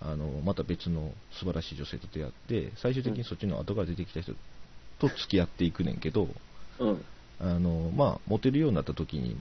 [0.00, 4.32] あの、また別の素晴らしい女性と出会って、最終的にそっちの後から出てきた人
[4.98, 6.28] と付き合っていくねんけど、
[6.78, 7.04] うん。
[7.40, 9.36] あの、まあ、モテるようになった時に、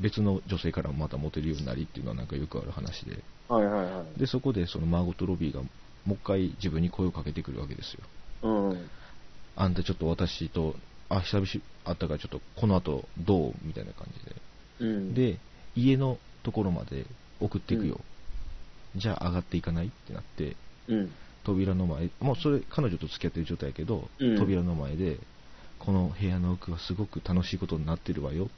[0.00, 4.18] 別の女性からもまたモテるようになりっていうのはなんかよくある話で、はいはいはい。
[4.18, 5.68] で、そこでそのマーゴット・ロビーがも
[6.08, 8.00] う一回自分に声をかけてくるわけですよ。
[8.42, 8.90] うん。
[9.56, 10.74] あんたちょっと私と、
[11.08, 11.46] あ、久々
[11.84, 14.34] 会ったからちょっとこの後どうみたいな感じで。
[14.80, 15.38] うん。、で、
[15.76, 17.04] 家のところまで
[17.40, 18.00] 送っていくよ。
[18.96, 20.56] じゃあ上がっていかないってなって、
[20.88, 21.10] うん。
[21.44, 25.18] 扉の前、もうそれ彼女と付き合ってる状態やけど、うん扉の前で、
[25.78, 28.48] この部屋の奥はすごく楽しいことになってるわよっ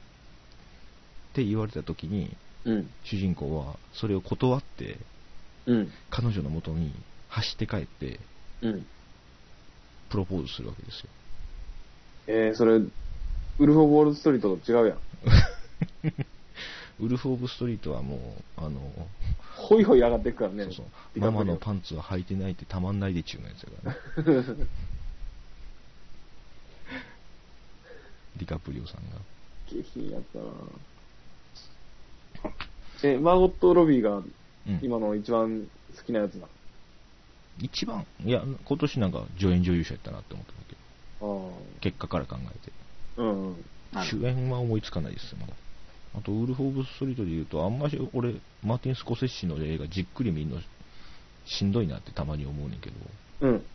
[1.33, 2.89] て言われた時に、うん。
[3.03, 4.97] 主人公はそれを断って、
[5.65, 5.91] うん。
[6.09, 6.91] 彼女の元に
[7.29, 8.19] 走って帰って、
[8.61, 8.85] うん。
[10.09, 11.09] プロポーズするわけですよ。
[12.27, 14.97] えー、それ、ウルフ・ウォール・ストリートと違うやん。
[16.99, 18.19] ウルフ・オブ・ストリートはもう、
[18.65, 18.81] あの、
[19.55, 20.63] ホイホイ上がっていくからね。
[20.65, 23.75] そうそうママのパンツは履いてないってたまんないでちゅうのやつやか
[24.25, 24.65] らね。
[28.37, 29.17] ディカプリオさんが。
[29.67, 30.45] 下品やったな
[33.03, 34.23] え、マーゴット・ロビーが
[34.67, 36.47] うん、今の一番好きなやつだ。
[37.59, 40.75] 一番、いや、今年なんか助演女優賞やったなって思ったんだけ
[41.21, 42.71] ど、あ結果から考えて。
[43.17, 43.21] あ。
[43.21, 43.55] うん。
[44.03, 45.53] 主演は思いつかないですよ、まだ。
[46.17, 50.57] あと、ウルフ・オブ・ストリートで言うと、あんまし俺、マーティン・スコセッシの映画じっくり見るの
[51.45, 52.95] しんどいなってたまに思うねんけど、
[53.41, 53.65] うん。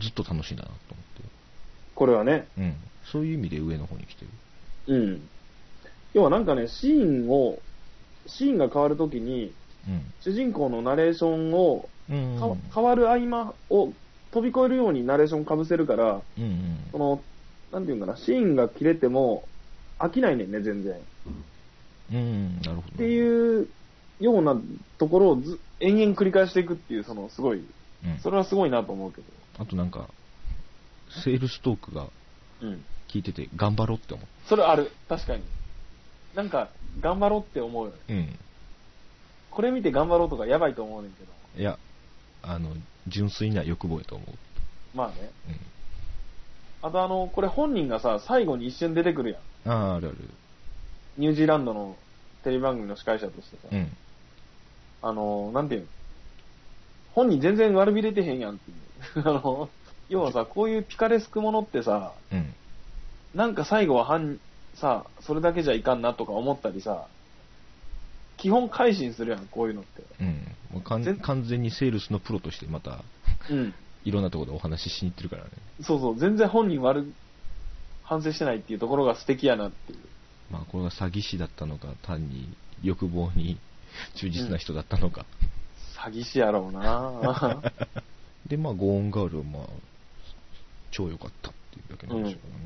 [0.00, 0.78] ずっと楽しいなと思
[1.94, 2.36] これはね。
[2.36, 2.48] って。
[2.60, 2.74] うん。
[3.04, 4.94] そういう意味で上の方に来てる。
[4.94, 5.28] うん。
[6.12, 7.58] 要はなんかね、シーンを、
[8.26, 9.52] シーンが変わるときに、
[10.20, 12.38] 主人公のナレーションを、うん。
[12.38, 12.62] かうん。
[12.74, 13.92] 変わる合間を
[14.32, 16.78] 飛び越えるようにナレーションかぶせるから、うんうん。
[16.92, 17.22] その、
[17.72, 19.44] なんていうんかな、シーンが切れても
[19.98, 21.00] 飽きないねんね、全然。
[22.12, 22.88] うん、なるほど。
[22.94, 23.68] っていう
[24.20, 24.60] ような
[24.98, 27.62] ところをず延々繰り返していくっていう、その、すごい、う
[28.08, 28.18] ん。
[28.22, 29.26] それはすごいなと思うけど。
[29.58, 30.08] あとなんか、
[31.24, 32.08] セールストークが
[32.60, 32.84] うん。
[33.08, 34.26] 聞いてて、頑張ろうって思う。
[34.48, 35.42] それある、確かに。
[36.34, 37.98] なんか、頑張ろうって思うよね。
[38.08, 38.38] うん。
[39.50, 41.30] これ見て頑張ろうとかやばいと思うねんけど。
[41.56, 41.78] いや、
[42.42, 42.70] あの、
[43.06, 44.96] 純粋な欲望やと思う。
[44.96, 45.30] まあね。
[45.48, 45.60] うん。
[46.88, 49.40] あとあの、これ本人がさ、最後に一瞬出てくるやん。
[49.66, 50.16] ああ、あるある。
[51.16, 51.96] ニュージーランドの
[52.42, 53.68] テレビ番組の司会者としてさ。
[53.70, 53.96] うん。
[55.02, 55.86] あの、なんていうの？
[57.14, 59.22] 本人全然悪びれてへんやんっていう。
[59.28, 59.70] あの、
[60.08, 62.54] 要はさ、こういうピカレスクものってさ、うん。
[63.34, 64.38] なんか最後は犯、
[64.74, 67.06] さ、それだけじゃいかんなとか思ったりさ、
[68.36, 70.02] 基本改心するやん、こういうのって。
[70.20, 70.56] うん。
[70.72, 73.04] もう完全完全にセールスのプロとしてまた、
[73.50, 73.74] うん。
[74.04, 75.50] いろんなところでお話ししに行ってるからね。
[75.80, 77.10] そうそう、全然本人悪、
[78.04, 79.98] 反省してないっていうところが素敵やなっていう。
[80.50, 82.48] まあ、これが詐欺師だったのか、単に
[82.82, 83.58] 欲望に
[84.16, 85.24] 忠実な人だったのか。
[85.96, 87.62] 詐欺師やろうな
[88.46, 89.66] で、まあ、ゴーンガールは、まあ、
[90.90, 92.60] 超良かったっていうだけなんでしょうけどね。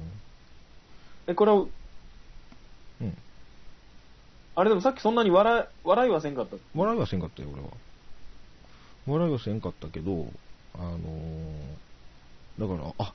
[1.29, 3.17] え、これは、うん。
[4.57, 6.57] あれでもさっきそんなに笑い、笑いはせんかった？
[6.75, 7.69] 笑いはせんかったよ、俺は。
[9.07, 10.27] 笑いはせんかったけど、
[10.75, 11.77] あのー
[12.59, 13.13] だから、あ、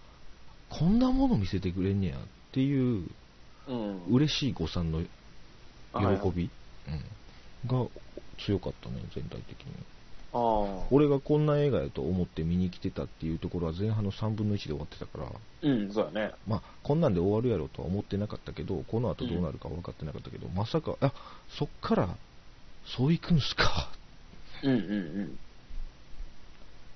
[0.79, 2.19] こんなもの見せてくれんねやっ
[2.51, 3.07] ていう、
[3.67, 4.03] うん。
[4.09, 5.07] 嬉しい誤算の喜
[6.35, 6.49] び、
[7.63, 7.87] うん、が
[8.45, 9.73] 強かったね、全体的に。
[10.33, 10.87] ああ。
[10.89, 16.33] 俺がこんな映画やと思って見に来てたっていうところは前半の3分の1で終わってたから、うん、そうやね。
[16.47, 21.13] まあ、こんなんで終わるやろうとは思ってなかったけど、この後どうなるか分かってなかったけど、まさか、あ
[21.57, 22.17] そっから、
[22.97, 23.91] そういくんすか。
[24.63, 24.79] うんうんう
[25.25, 25.39] ん。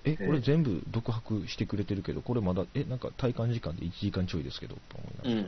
[0.08, 5.48] え、えこれ全部独白してくれてるけど、これまだ、え、なんか体感時間で1時間ちょいですけど、と思いながら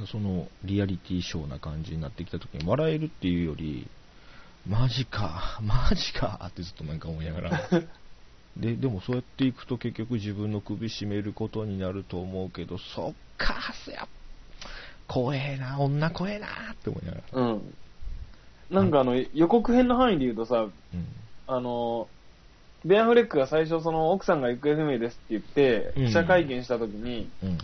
[0.00, 0.06] うん。
[0.06, 3.88] そのリアリティショーな感じになってきた時に笑えるっていうより、
[4.66, 7.60] マジか、マジかってずっとなんか思いながら。
[8.56, 14.08] で、でもそうやっていくと結局自分の首絞めることになると思うけど、そっか、そや、
[15.06, 17.40] 怖えな、女怖えなって思いながら。
[17.40, 17.74] うん。
[18.70, 20.72] なんかあの、予告編の範囲で言うとさ、うん。
[21.46, 22.08] あの、
[22.84, 27.58] ベンアフレックが最初その奥さんが行方不明ですって言って、うん記者会見した時に、うん。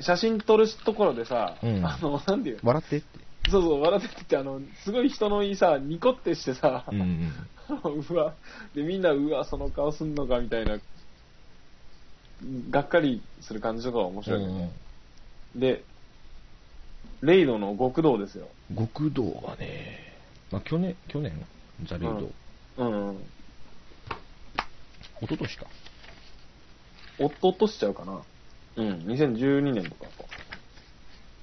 [0.00, 3.06] 写真撮るところでさ、うんあの、なんていう笑ってって。
[3.50, 7.32] そうそう、笑ってて、あの、すごい人のいいさ、ニコってしてさ、うんうん。
[8.08, 8.34] うわ、
[8.74, 10.78] で、みんな、うわ、その顔すんのか、みたいな、
[12.70, 14.72] がっかりする感じとかは面白いよね。
[15.56, 15.84] で、
[17.20, 18.48] レイドの極道ですよ。
[18.76, 20.16] 極道はね、
[20.50, 21.32] まあ、去年、去年、
[21.84, 22.30] ザレイド、
[22.78, 23.24] うんうん。
[25.22, 25.66] 一昨年か。
[27.20, 28.22] おっとっとしちゃうかな。
[28.76, 30.06] うん、2012年とか。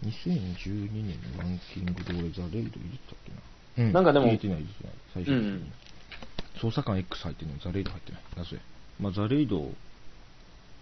[0.05, 3.89] 2012年のランキングで俺ザレイド入れてたっけな。
[3.89, 4.93] うなんかでも入れてない、入れてない。
[5.13, 5.71] 最初に、うん
[6.61, 8.21] 捜査官 X 入ってるのにザレイド入ってない。
[8.35, 8.59] なぜ？
[8.99, 9.71] まあ、ザレイド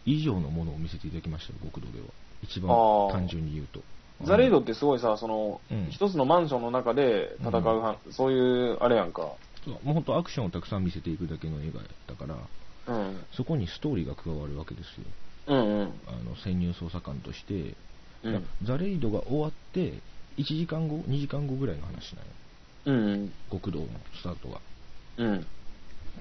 [0.07, 2.07] 以上のものを見せていただきましたよ、極道では。
[2.41, 2.71] 一番
[3.12, 3.81] 単純に言うと。
[4.25, 9.33] ザレイドってすごいさ、その、うん一つのマンションの中で戦うは、そういう、あれやんか。
[9.63, 12.39] そうもう本当アクションをたくさん見せていくだけの映画だから、
[12.88, 13.26] うん。
[13.34, 15.06] そこにストーリーが加わるわけですよ。
[15.47, 15.93] うんうん。
[16.08, 17.76] あの潜入捜査官として、
[18.23, 18.45] うん。
[18.63, 19.93] ザレイドが終わって、
[20.38, 22.32] 1時間後、2時間後ぐらいの話なんよ。
[22.86, 24.62] うん極道のスタートが。
[25.17, 25.28] うん。
[25.28, 25.45] うん。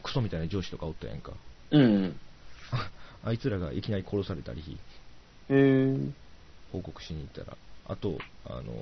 [0.03, 1.33] クソみたいな上司とかおったやんか。
[1.71, 2.17] うんうん。
[3.25, 4.63] あいつらがいきなり殺されたり、
[5.49, 6.13] へー。
[6.73, 7.57] 報告しに行ったら、
[7.89, 8.73] あと、あの、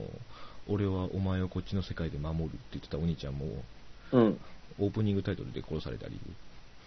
[0.69, 3.47] 俺はお前をこっちの世界で守るって言ってたお兄ちゃんも、
[4.13, 4.41] うん。
[4.79, 6.19] オープニングタイトルで殺されたり、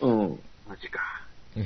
[0.01, 0.39] うん。
[0.67, 0.99] マジか。
[1.57, 1.61] っ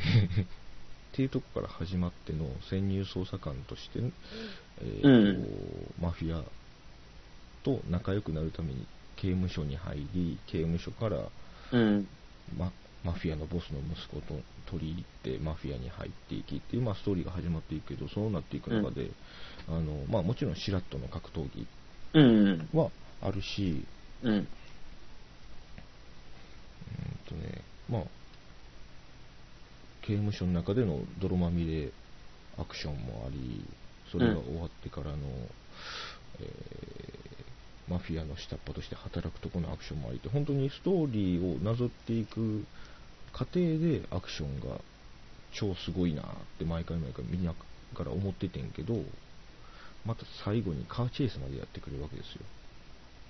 [1.14, 4.00] ていうとこから始まっての潜入捜査官として、
[4.82, 6.44] えーとうんマフィア
[7.64, 8.86] と仲良くなるために
[9.18, 11.30] 刑務所に入り、刑務所から
[11.72, 12.08] うん。
[12.58, 12.72] マ
[13.04, 19.10] マフィアのボスの息子と取り入ってマフィアに入っていきっていう、まあ、ストーリーが始まっていくけどそうなっていく中で、
[19.68, 21.68] あのまあ、もちろんシラットの格闘技
[22.14, 22.70] うん。
[22.74, 22.92] は
[23.22, 23.84] あるし、
[24.22, 24.34] うん。
[24.34, 24.48] うん
[27.28, 28.02] とね、まあ、
[30.02, 31.92] 刑務所の中での泥まみれ
[32.58, 33.64] アクションもあり、
[34.12, 35.18] それが終わってからの、
[36.40, 37.22] えー
[37.90, 42.64] マフィアの下っ端として働くところのアクションもありって、本当にストーリーをなぞっていく
[43.34, 44.78] 過程でアクションが
[45.52, 46.26] 超すごいなっ
[46.58, 48.94] て毎回毎回見ながら思っててんけど、
[50.06, 52.42] また最後にカーチェイスまでやってくれるわけですよ。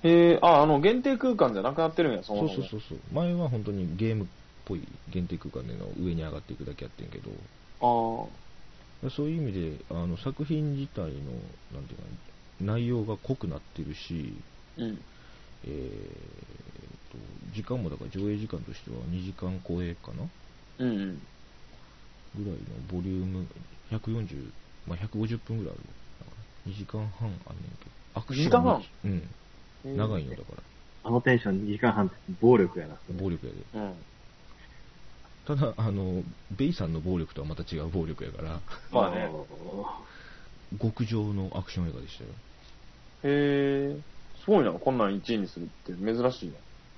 [0.03, 2.47] へえ、あ、あの、限定空間じゃなくなってるんや、そそうも。
[2.49, 4.27] そうそうそう前は本当にゲームっ
[4.65, 7.30] ぽい限定空間での上に上がっていくだけやってんけど
[9.04, 12.04] あそういう意味であの作品自体のなんていうか
[12.62, 14.34] な内容が濃くなってるし、
[14.78, 14.82] あ。
[14.82, 15.00] うん。
[15.65, 15.71] えー
[17.12, 17.17] と
[17.54, 20.30] 時間もだから上映時間としては2時間超えかな？
[20.80, 21.21] うんうん。
[22.38, 23.45] ぐらいのボリューム
[23.91, 24.52] 140、
[24.88, 25.76] まあ、150分ぐらいあ
[26.69, 28.84] る2時間半あんねんけどアクション2時間半？
[29.06, 29.08] う
[29.93, 30.63] ん長いのだから
[31.04, 32.95] あのテンション2時間半って暴力やな。
[33.19, 33.93] 暴力やでうん。
[35.56, 36.24] ただあの
[36.58, 38.60] ベイさんの暴力とはまた違う暴力やから
[38.92, 39.30] まあね。
[40.80, 42.30] 極上のアクション映画でしたよ。
[43.24, 43.98] へえ、
[44.44, 46.52] すごいな、こんなん1位にするって珍しい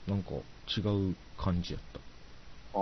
[0.08, 0.14] な。
[0.14, 0.32] なんか
[0.78, 1.82] 違う感じやっ
[2.76, 2.78] あ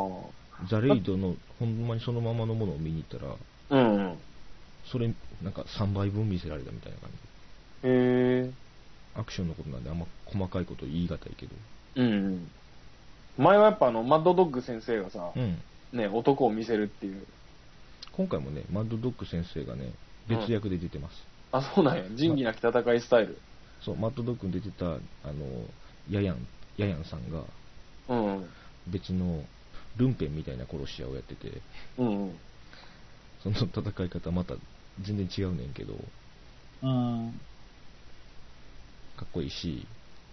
[0.61, 0.67] た。
[0.69, 3.35] ザ・レイドのほんまにそのままのものを見に行ったら、あ。
[3.69, 4.17] うんうん。
[4.91, 5.09] それ
[5.41, 7.09] なんか3倍分見せられたみたいな感
[7.83, 7.87] じ。
[7.87, 7.91] へ
[8.47, 8.51] え。
[9.15, 11.55] アクションのことなんであんま細かいこと言い難いけど。
[11.95, 12.51] うんうん。
[13.37, 15.57] 前はやっぱあの、マッドドッグ先生がさ、うん。
[15.93, 17.25] ね、男を見せるっていう。
[18.13, 19.91] 今回もね、マッドドッグ先生がね、
[20.27, 21.15] 別役で出てます。
[21.51, 22.03] あ、そうなんや。
[22.15, 23.37] 仁義なき戦いスタイル。
[23.81, 24.99] そう、マッドドッグに出てた、あの、
[26.09, 26.37] ヤヤン、
[26.77, 27.43] ヤヤンさんが
[28.07, 28.49] うんうん。
[28.87, 29.43] 別の
[29.97, 31.51] ルンペンみたいな殺し屋をやってて、
[31.97, 32.39] うんうん。
[33.41, 34.55] その戦い方また
[35.01, 35.93] 全然違うねんけど、
[36.83, 37.31] うん。
[39.17, 39.85] かっこいいし、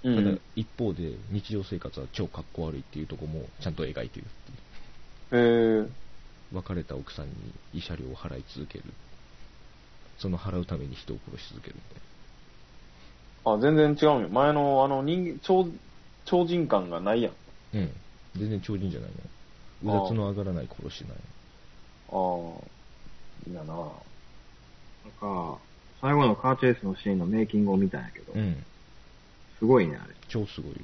[0.04, 5.40] うんただ一方で日常生活は超かっこ悪いっていうところもちゃんと描いてるってい
[5.80, 5.88] うへえ。
[6.52, 7.32] 別れた奥さんに
[7.74, 8.84] 慰謝料を払い続ける
[10.18, 11.76] その払うために人を殺し続ける
[13.44, 14.28] あ、全然違うんよ。
[14.28, 15.66] 前の、あの、人間、超、
[16.24, 17.32] 超人感がないやん。
[17.76, 17.90] なうん
[18.36, 19.10] 全然超人じゃない
[19.82, 21.16] のうだつの上がらない殺しない
[22.12, 22.18] ああ。
[23.48, 23.74] いいやな。
[23.74, 23.88] なん
[25.18, 25.58] か、
[26.00, 28.64] 最後のカーチェイスのシーンのメイキングを見たんやけど、うん
[29.58, 30.14] すごいね、あれ。
[30.28, 30.76] 超すごいよ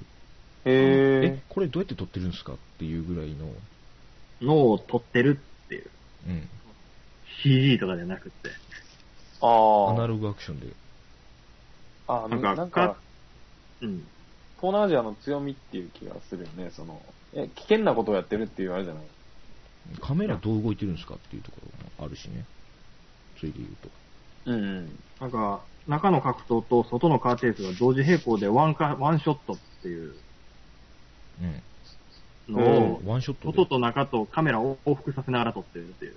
[0.66, 1.42] へえ。
[1.48, 3.48] これどうやって撮ってるんですかっていうぐらいの
[4.40, 5.90] 脳を撮ってるっていう。
[6.28, 6.48] うん
[7.42, 8.50] CG とかじゃなくって。
[9.40, 9.90] ああ。
[9.90, 10.68] アナログアクションで
[12.06, 12.96] あなんかなんか、
[13.82, 14.06] うん。
[14.56, 16.70] 東南アジアの強みっていう気がするよね。
[16.70, 17.02] その、
[17.34, 19.04] え、危険なことをやってるっていうあれじゃない？
[20.00, 22.44] カメラどう動いてるんですかっていうところもあるしね。
[23.38, 23.90] ついで言うと。
[24.46, 24.98] うん。
[25.20, 30.14] なんか、中の格闘と外のカーテースが同時並行でワンカ、ワンショットっていう
[32.48, 32.54] うん。
[32.54, 36.14] のを、ワンショットで外と中とカメラを往復させながら撮ってるっていう。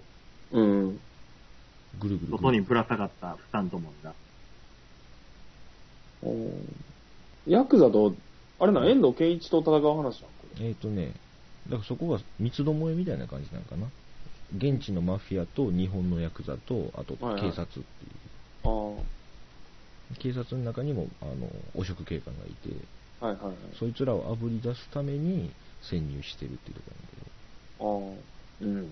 [0.51, 0.99] うん。
[1.99, 4.13] ぐるぐる外にぶら下がったスタントマンが。
[6.23, 6.51] おー
[7.47, 8.13] ヤクザと、
[8.60, 10.27] あれな、遠藤健一と戦う話なんこ
[10.60, 11.13] えっ、とね、
[11.67, 13.88] だからそこが三つどもえみたいな感じなのかな。
[14.56, 18.65] 現地のマフィアと日本のヤクザと、あとはいはい警察っていう。
[18.65, 18.71] れ。
[20.19, 22.75] 警察の中にも、あの、汚職警官がいて、
[23.21, 23.27] ああ。
[23.29, 23.55] はいはいはい。
[23.77, 26.81] そいつらを炙り出すために潜入してるっていうと
[27.79, 28.15] こ
[28.61, 28.65] ああ。
[28.65, 28.91] うん。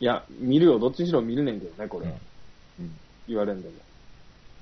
[0.00, 0.78] いや、見るよ。
[0.78, 2.06] どっちにしろ見るねんけどね、これ。
[2.06, 2.96] うん。
[3.28, 3.74] 言われんでも。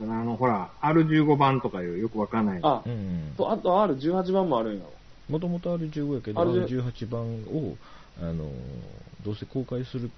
[0.00, 2.60] あの、ほら、R15 番とかいうよくわかんない。
[2.62, 2.82] あ。
[2.84, 3.34] う、ん。
[3.36, 4.92] と、あと R18 番もあるんやろ。
[5.28, 7.76] もともと R15 やけど、R18 R18 番を、
[8.20, 8.50] あの、
[9.24, 10.10] どうせ公開する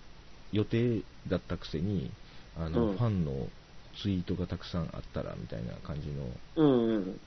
[0.53, 2.11] 予定だったくせに、
[2.59, 3.49] あの、うんファンの
[4.03, 6.25] ツイートがたくさんあったら、みたいな感じの。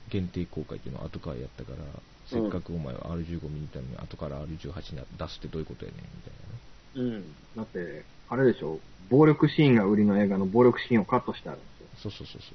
[0.09, 1.77] 限定公開っていうのを後からやったから、
[2.25, 7.15] せっかくお前は R15 見に行ったのに、後から R18 に出すってどういうことやねん、みたいなね。
[7.15, 7.35] うん。
[7.55, 8.79] だって、あれでしょ
[9.09, 11.67] 暴力シーンが売りの映画の暴力シーンをカットしてあるんで
[12.01, 12.09] すよ。
[12.09, 12.53] そうそうそうそう。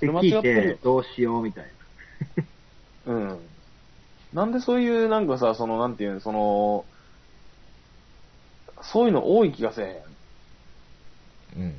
[0.00, 1.64] で、それ間聞いてどうしようみたい
[3.06, 3.12] な。
[3.14, 3.38] うん。
[4.32, 6.84] なんでそういう、なんかさ、その、なんていうの、その、
[8.82, 10.15] そういうの多い気がせえ
[11.56, 11.74] うん。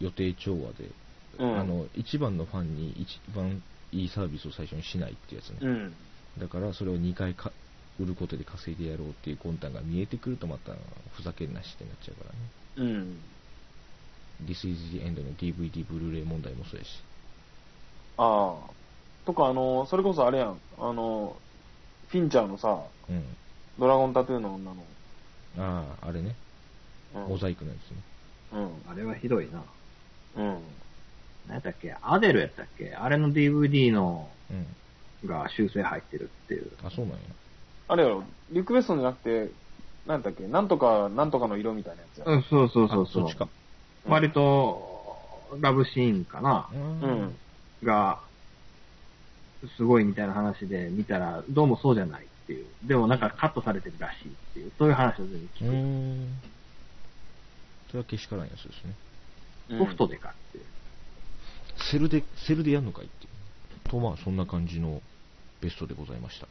[0.00, 0.90] 予定調和で。
[1.38, 1.60] うん。
[1.60, 3.62] あの、一番のファンに一番
[3.92, 5.58] いいサービスを最初にしないってやつね。
[5.62, 5.94] うん。
[6.38, 7.52] だからそれを2回か
[7.98, 10.72] 売ることで稼いでやろうっていう魂胆が見えてくるとまた
[11.12, 12.30] ふざけんなしってなっちゃうか
[12.78, 12.92] らね。
[12.92, 13.18] うん。
[14.46, 17.02] This is the end の DVD ブルーレイ問題もそうやし。
[18.16, 18.70] ああ。
[19.26, 20.58] とか、あの、それこそあれやん。
[20.78, 21.36] あの、
[22.08, 23.24] フィンチャーのさ、うん。
[23.78, 24.84] ドラゴンタトゥーの女の。
[25.58, 26.34] ああ、あれね。
[27.14, 27.22] うん。
[27.28, 27.98] モザイクのやつね。
[28.52, 28.90] うん。
[28.90, 29.62] あれはひどいな。
[30.36, 30.62] うん。
[31.46, 31.96] 何やったっけ？
[32.02, 32.94] アデルやったっけ？
[32.94, 34.66] あれの DVD の、うん。
[35.28, 36.72] が修正入ってるっていう。
[36.82, 37.20] あ、そうなんや。
[37.88, 39.52] あれやろ、リクエストじゃなくて、
[40.06, 42.24] なんだっけ、なんとか、なんとかの色みたいなやつや。
[42.26, 43.50] うん、そうそうそうそうあそっちか。
[44.04, 46.76] 割と、ラブシーンかなう。
[46.76, 47.38] うん。
[47.82, 48.22] が、
[49.76, 52.68] すごいみたいな話で見たら、どうもそうじゃないっていう。
[52.82, 55.64] でもなんかカットされてるらしいっていう、そういう話を全部う聞く。
[55.64, 56.42] ーん。
[57.90, 58.94] それはけしからんやつですね。
[59.70, 60.58] うんソフトでかって。
[61.90, 63.30] セルで、セルでやんのかいっていう。
[63.88, 65.00] と、まあ、そんな感じの
[65.60, 66.46] ベストでございました。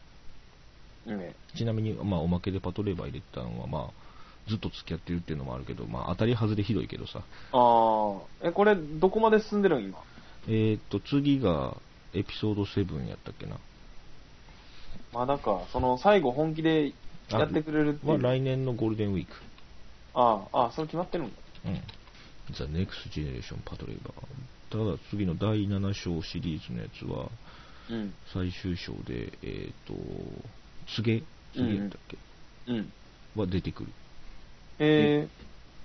[1.12, 1.36] ね。
[1.56, 7.19] ちなみに、まあ、おまけでパトレーバー入れてたのは、まあ、ずっと付き合ってるっていうのもあるけど、まあ、当たり外れひどいけどさ。
[7.19, 7.23] あ
[8.43, 8.47] あ。
[8.47, 10.02] え、これ、どこまで進んでるん今？
[10.47, 11.78] えーっと、次が、
[12.13, 13.58] エピソード7やったっけな。
[15.13, 16.93] まだか、その、最後本気で
[17.30, 18.21] やってくれるっていはう。
[18.21, 19.34] 来年のゴールデンウィーク。
[20.13, 21.34] ああ、ああ、それ決まってるんだ。
[21.65, 21.82] うん。
[22.54, 24.00] The Next Generation Patroller。
[24.69, 27.30] ただ、次の第7章シリーズのやつは、
[27.89, 28.13] うん。
[28.34, 29.93] 最終章で、えーっと、
[30.95, 32.17] 告げ告げやったっけ、
[32.67, 32.91] うん。
[33.36, 33.89] は出てくる。
[34.80, 35.28] え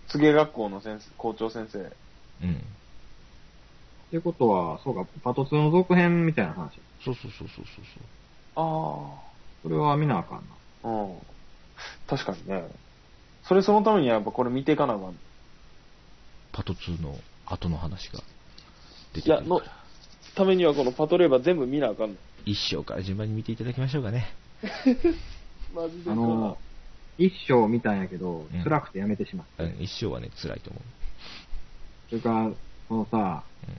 [0.08, 1.78] ー、告げ学校の先生、校長先生。
[1.78, 1.86] うん。
[1.86, 1.90] っ
[4.10, 6.80] てことは、そうか、パト2の続編みたいな話。
[7.04, 8.04] そうそうそうそうそうそう。
[8.56, 9.20] あ
[9.62, 10.44] それは見なあかんな。
[10.84, 10.88] あ。
[10.88, 11.18] うん。
[12.06, 12.64] 確かにね。
[13.46, 15.16] それそのためにはやっぱこれ見ていかなあかん。
[16.52, 18.20] パト2の後の話が
[19.12, 19.60] 出ていや、の。
[20.34, 22.16] ためにはこのパトレーバー全部見なあかんの。
[22.44, 24.34] 一章から順番に見ていただきましょうかね。
[25.74, 26.12] マジでか。
[26.12, 26.58] あの、
[27.18, 29.64] 一章見たんやけどうん、辛くてやめてしまった。
[29.64, 30.82] うん、一章はね、辛いと思う。
[32.10, 32.50] それから、
[32.88, 33.74] このさ、うん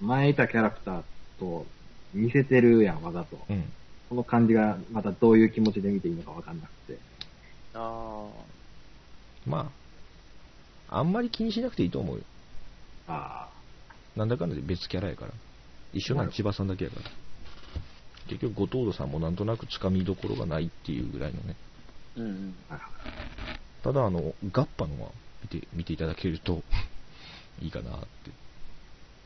[0.00, 1.02] 前いたキャラクター
[1.38, 1.64] と
[2.12, 3.38] 似せてるやん、わざと。
[3.48, 3.64] うん。
[4.08, 6.98] この感じがまたどういう気持ちで見ていいのかわかんなくて。
[7.74, 8.28] あ
[9.46, 9.70] ま
[10.88, 12.22] あ、あんまり気にしなくていいと思うよ。
[13.08, 13.48] あ
[14.16, 15.32] なんだかんだで別キャラやから。
[15.92, 17.10] 一緒なの千葉さんだけやから。
[18.28, 21.56] 結局、後藤戸さんもなんとなくつかみどころがないっていうぐらいのね。
[22.16, 22.20] あ。
[22.20, 22.54] うんうん。
[23.82, 25.10] ただ、あの、ガッパのは
[25.42, 26.62] 見て、見ていただけると
[27.62, 28.06] いいかなって。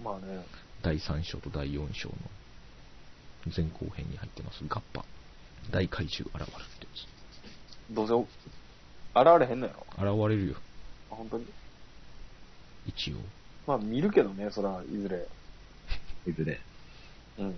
[0.02, 0.44] まあね。
[0.82, 2.14] 第3章と第4章の
[3.54, 4.62] 前後編に入ってます。
[4.68, 5.04] ガッパ。
[5.70, 6.86] 大怪獣現るって
[7.90, 8.26] どうせお、
[9.14, 10.12] 現れへんのやろ。
[10.26, 10.54] 現れるよ。
[11.10, 11.44] あ本当に？
[12.86, 13.16] 一応。
[13.66, 15.26] まあ見るけどね、そら、いずれ。
[16.30, 16.60] いずれ。
[17.38, 17.54] うん。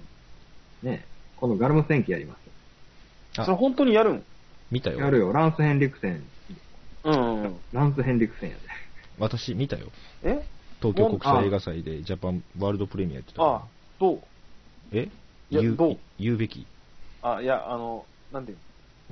[0.82, 1.04] ね
[1.36, 2.36] このガルム戦記やりま
[3.34, 4.24] すあそれ本当にやるん？
[4.70, 4.98] 見たよ。
[5.00, 6.24] やるよ、ランス・ヘンリクセン。
[7.04, 7.60] うんうん。
[7.72, 8.62] ランス・ヘンリクセンやで。
[9.18, 9.90] 私見たよ。
[10.22, 10.44] え？
[10.80, 13.62] 東京国際映画祭でジャパンワールドプレミアやってたあ、
[14.00, 14.20] どう
[14.92, 15.08] え？
[15.50, 15.96] 言うう？
[16.18, 16.66] 言うべき
[17.22, 18.58] あ、いや、あの、なんていう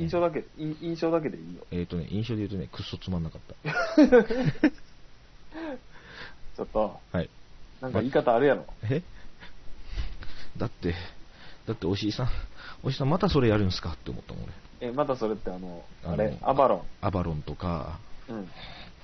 [0.01, 1.67] 印象だけ、印印象だけでいいよ。
[1.71, 3.55] えっ、とね、印象で言うとね、くっそつまんなかった。
[6.57, 7.29] ちょっと、はい。
[7.83, 8.65] なんか言い方あるやろ。
[8.85, 9.03] え？
[10.57, 10.95] だって、
[11.67, 12.29] だって、おしいさん、
[12.83, 14.89] おしいさんまたそれやるんすかって思ったもん俺。
[14.89, 17.99] え、またそれってあの、あのあれ、アバロアバロンとか、
[18.31, 18.33] ン。
[18.33, 18.49] うん。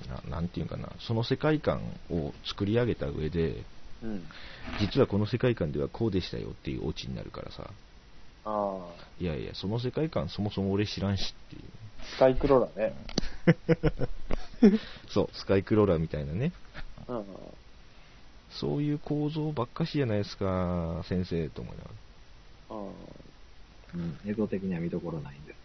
[0.09, 3.63] ななんていうかな、その世界観を作り上げた上で、
[4.01, 4.23] うん。
[4.79, 7.69] 実はこの世界観ではこうでしたよっていうオチになるからさ、
[8.47, 11.63] ああ、いやいや、その世界観そもそも俺知らんしっていう。
[12.15, 12.93] スカイクローラーね。
[15.11, 16.53] そう、スカイクローラーみたいなね。
[17.09, 17.25] うん。
[18.49, 21.95] そういう構造ばっかしじゃないですか、先生と思いながら。
[22.69, 22.73] あ
[23.95, 24.29] うん。
[24.29, 25.57] 映像的には見どころないんです。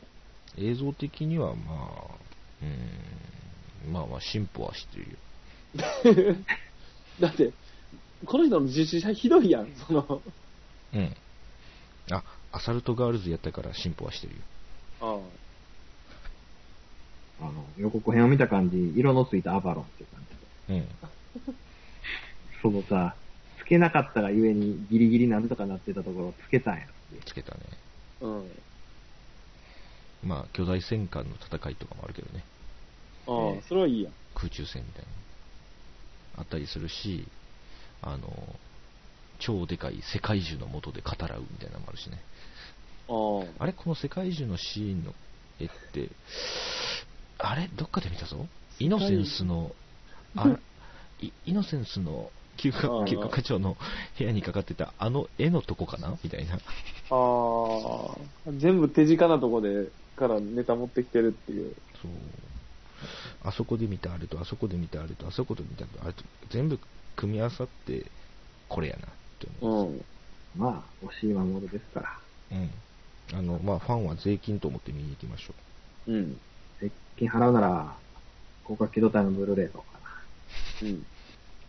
[0.56, 2.14] 映像的にはまあ、
[2.62, 5.18] うーん、まあまあ進歩はしてるよ。
[7.20, 7.52] だって、
[8.26, 10.22] この人の実写ひどいやん、その。
[10.94, 11.14] うん。
[12.10, 14.40] あ、アサルトガールズやったから進歩はしてるよ。
[15.00, 15.18] あ
[17.40, 20.22] あの、予告編を見た感じ、色のついたアバロンって感
[20.68, 20.80] じで。
[20.80, 20.88] うん。
[22.62, 23.16] そのさ、
[23.58, 26.86] つけなかったがゆえにギリギリなんとかなってたところをつけたんや。
[27.24, 27.60] つけたね。
[28.20, 28.50] あ、うん。
[30.22, 32.44] まあ、巨大戦艦の戦いとかもあるけどね。
[33.26, 34.12] ああ、それはいいやん。
[34.34, 35.08] 空中戦みたいな。
[36.38, 37.26] あったりするし、
[38.02, 38.30] あの、
[39.38, 42.18] 超でかい世界中の元で語らうみたいなのもあるしね。
[43.08, 45.12] ああれこの世界中のシーンの
[45.60, 46.08] 絵って、
[47.38, 48.46] あれどっかで見たぞ
[48.78, 49.72] イノセンスの、
[50.36, 50.48] あ
[51.20, 53.76] いイノセンスの休あ暇あ休暇課長の
[54.18, 56.16] 部屋にかかってたあの絵のとこかな？
[56.22, 56.54] みたいな。
[56.54, 56.58] あ。
[56.58, 56.58] あ
[58.48, 58.52] あ。
[58.58, 61.74] 全部手近なとこで、からネタ持ってきてるっていう。
[62.00, 62.10] そう。
[63.44, 66.78] あそこで見たあれと、あそこで見たあれと、あそこで見たあれと、全部
[67.16, 68.04] 組み合わさって、
[68.68, 69.08] これやなっ
[69.40, 69.90] て思う。
[69.90, 70.04] うん。
[70.56, 72.18] まあ、惜しい守るですから。
[72.52, 72.70] うん。
[73.34, 75.54] あの、まあ、ファンは税金と思って見に行きましょ
[76.06, 76.36] うん。
[76.80, 77.96] 税金払うなら、
[78.64, 79.84] 高架機動隊のブルーレイのか
[80.82, 80.88] な。
[80.88, 80.94] うん。
[80.94, 81.02] う。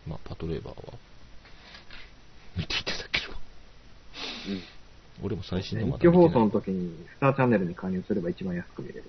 [0.06, 0.92] まあ、パトレーバーは、
[2.56, 3.34] 見ていただければ。
[5.22, 9.04] 俺も最新のま一だ放送の時に、スターチャンネルに加入すれば一番安く見れる。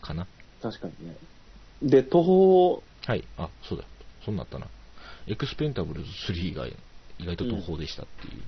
[0.00, 0.26] かな。
[0.62, 1.16] 確かにね。
[1.82, 3.24] で、途方、はい。
[3.36, 3.84] あ、そうだ。
[4.24, 4.66] そんなあったな。
[5.26, 8.42] エクスペンタブルズ3が意外と途方でしたっていう。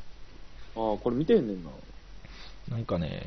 [0.76, 1.70] ああ、これ見てへんねんな。
[2.68, 3.26] なんかね、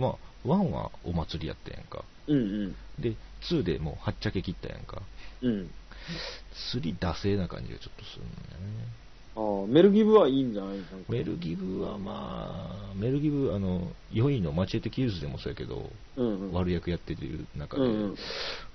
[0.00, 2.02] まあ、1はお祭りやったやんか。
[2.26, 2.76] うんうん。
[2.98, 5.02] で、2でもうはっちゃけ切ったやんか。
[5.42, 5.70] うん。
[6.72, 8.88] 3ダセーな感じがちょっとするんだよね。
[9.36, 10.76] ああ、メルギブはいいんじゃない？
[10.76, 16.58] なんかメルギブはまあ、メルギブ、あの、4位のマチエテ・キルズでもそうやけど、うんうん。
[16.58, 18.16] 悪役やってる中で、うんうん。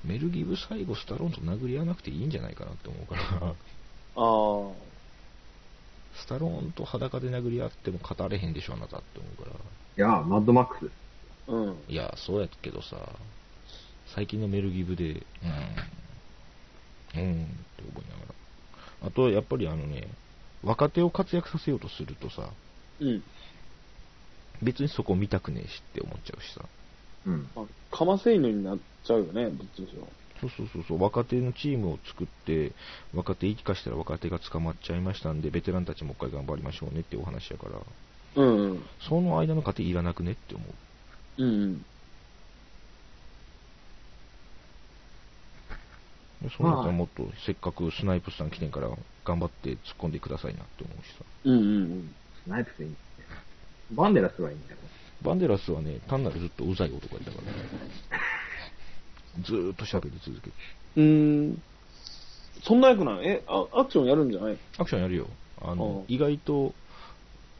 [0.06, 3.54] メルギブ最後スタローンと殴り合わなくていいんじゃないかなって思うから、あ
[4.16, 4.96] あ。
[6.16, 9.56] スタローンと裸で殴り合っても語れへんでしょ、あなたって思うから。
[10.08, 11.05] いや、マッドマックスです。
[11.48, 11.78] うん。
[11.88, 12.98] いや、そうやけどさ、
[14.16, 15.16] 最近のメルギブで、うん、
[17.22, 18.26] うんって思いなが
[19.02, 19.08] ら。
[19.08, 20.08] あと、やっぱりあのね、
[20.64, 22.50] 若手を活躍させようとするとさ、
[23.00, 23.24] うん。
[24.64, 26.66] 別にそこ見たくねえしって思っちゃうしさ。
[27.26, 27.50] うん。
[27.56, 27.66] あ、
[27.96, 30.08] かませ犬になっちゃうよね、どっちでしょ
[30.42, 32.74] そうそうそうそう、若手のチームを作って、
[33.14, 37.80] 若手生かしたら若手が捕まっちゃいましたんで、ベテランたちもう一回頑張りましょうねってお話やから、
[38.36, 38.42] う。
[38.42, 38.84] うんうん。
[39.08, 40.68] その間の過程いらなくねって思う。
[41.38, 41.86] うんうん。
[46.42, 48.90] でそうなったらもっと、せっかくスナイプスさん来てんから、
[49.24, 51.26] 頑張って突っ込んでくださいなって思うしさ。
[51.46, 52.16] うんうんうん。
[52.44, 52.96] スナイプスいいね。
[53.92, 54.78] バンデラスはいいんだよ。
[55.22, 57.54] バンデラスはね、単なるずっとうざい男やったからね。
[59.44, 60.56] ずーっと喋り続けて。
[60.98, 61.64] うーん。
[62.64, 63.24] そんな役なの？
[63.24, 64.58] えあ、アクションやるんじゃない？
[64.78, 65.28] アクションやるよ。
[65.62, 66.74] あの、うん意外と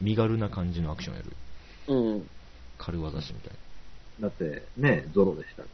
[0.00, 1.32] 身軽な感じのアクションやる。
[1.88, 2.26] うん。
[2.78, 3.52] 軽業師みたい
[4.20, 5.62] だって、ね、ゾロでした。
[5.62, 5.68] な。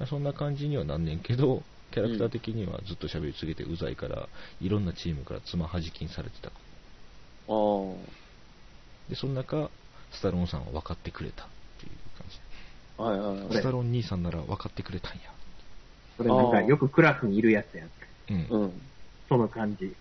[0.00, 0.06] うん。
[0.06, 1.62] そんな感じにはなんねんけど、
[1.92, 4.28] キャラクター的にはずっと喋り続けてうざいから、
[4.60, 6.48] いろんなチームからつまはじきにされてた。
[6.48, 6.54] ああ。
[9.08, 9.70] で、その中、
[10.10, 11.46] スタローンさんは分かってくれたっ
[11.78, 12.40] ていう感じ。
[12.96, 13.54] はいはいはい。
[13.54, 15.18] スタローン兄さんなら分かってくれたんや。
[16.16, 17.90] それなんか、よくクラスにいるやつやん。
[18.30, 18.62] うん。
[18.62, 18.72] うん。
[19.28, 19.94] その感じ。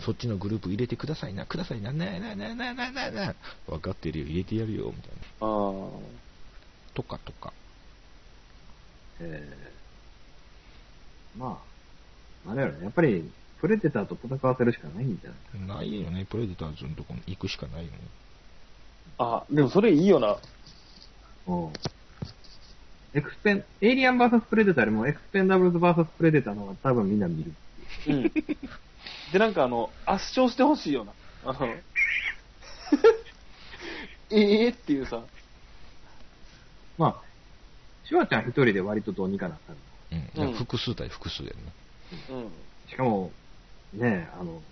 [0.00, 3.34] そっちのグループ入れてくださいな、くださいな、ななななななな
[3.66, 5.46] 分かってるよ、入れてやるよ、みたいな。
[5.46, 5.88] ああ。
[6.94, 7.52] とかとか。
[9.20, 11.60] えー、ま
[12.46, 12.84] あ、あれやろね。
[12.84, 13.28] やっぱり、
[13.60, 15.30] プレデターと戦わせるしかないんじゃ
[15.66, 15.90] ない？
[15.90, 17.98] ないよね、プレデターズのとこに行くしかないよね。
[19.18, 20.38] あ、でもそれいいよな。
[21.48, 21.72] うん。
[23.14, 27.52] エクスペン、エイリアン VS プレデターよりもエクスペンダブルズ VS プレデターの方が多分みんな見る。
[28.06, 28.32] うん。
[29.32, 31.12] で、なんかあの、圧勝してほしいよな。
[31.44, 31.66] あの、
[34.30, 35.22] ええっていうさ。
[36.96, 37.16] まあ、
[38.04, 39.82] シュワちゃん一人で割とどうにかなったんだ。
[40.46, 40.54] うん。
[40.54, 41.72] 複数対複数だよね。
[42.30, 42.50] うん。
[42.88, 43.30] しかも、
[43.92, 44.62] ねあの、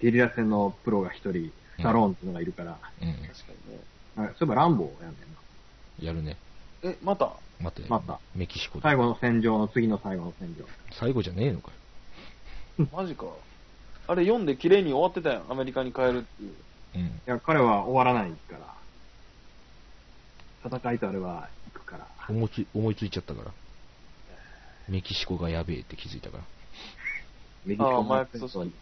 [0.00, 3.12] ゲリラ戦のプロが一人、スタローンっていうのがいるから、うん。
[3.14, 3.80] 確かにね。
[4.16, 6.06] あそういえばランボーやんねんな。
[6.06, 6.36] やるね。
[6.82, 7.32] え、また？
[7.60, 7.88] 待って。
[7.88, 10.64] またメキシコで最後の戦場の次の最後の戦場。
[10.92, 11.70] 最後じゃねえのか
[12.78, 12.88] よ。
[12.92, 13.26] マジか。
[14.06, 15.50] あれ読んで綺麗に終わってたやん。
[15.50, 16.54] アメリカに帰るっていう。
[16.96, 17.00] うん。
[17.02, 18.56] いや、彼は終わらないか
[20.62, 20.78] ら。
[20.78, 22.06] 戦いとあれは行くから。
[22.28, 23.52] 思いつ思いついちゃったから。
[24.88, 26.44] メキシコがやべえって気づいたから。
[27.64, 28.72] メキシコああ麻の薬組織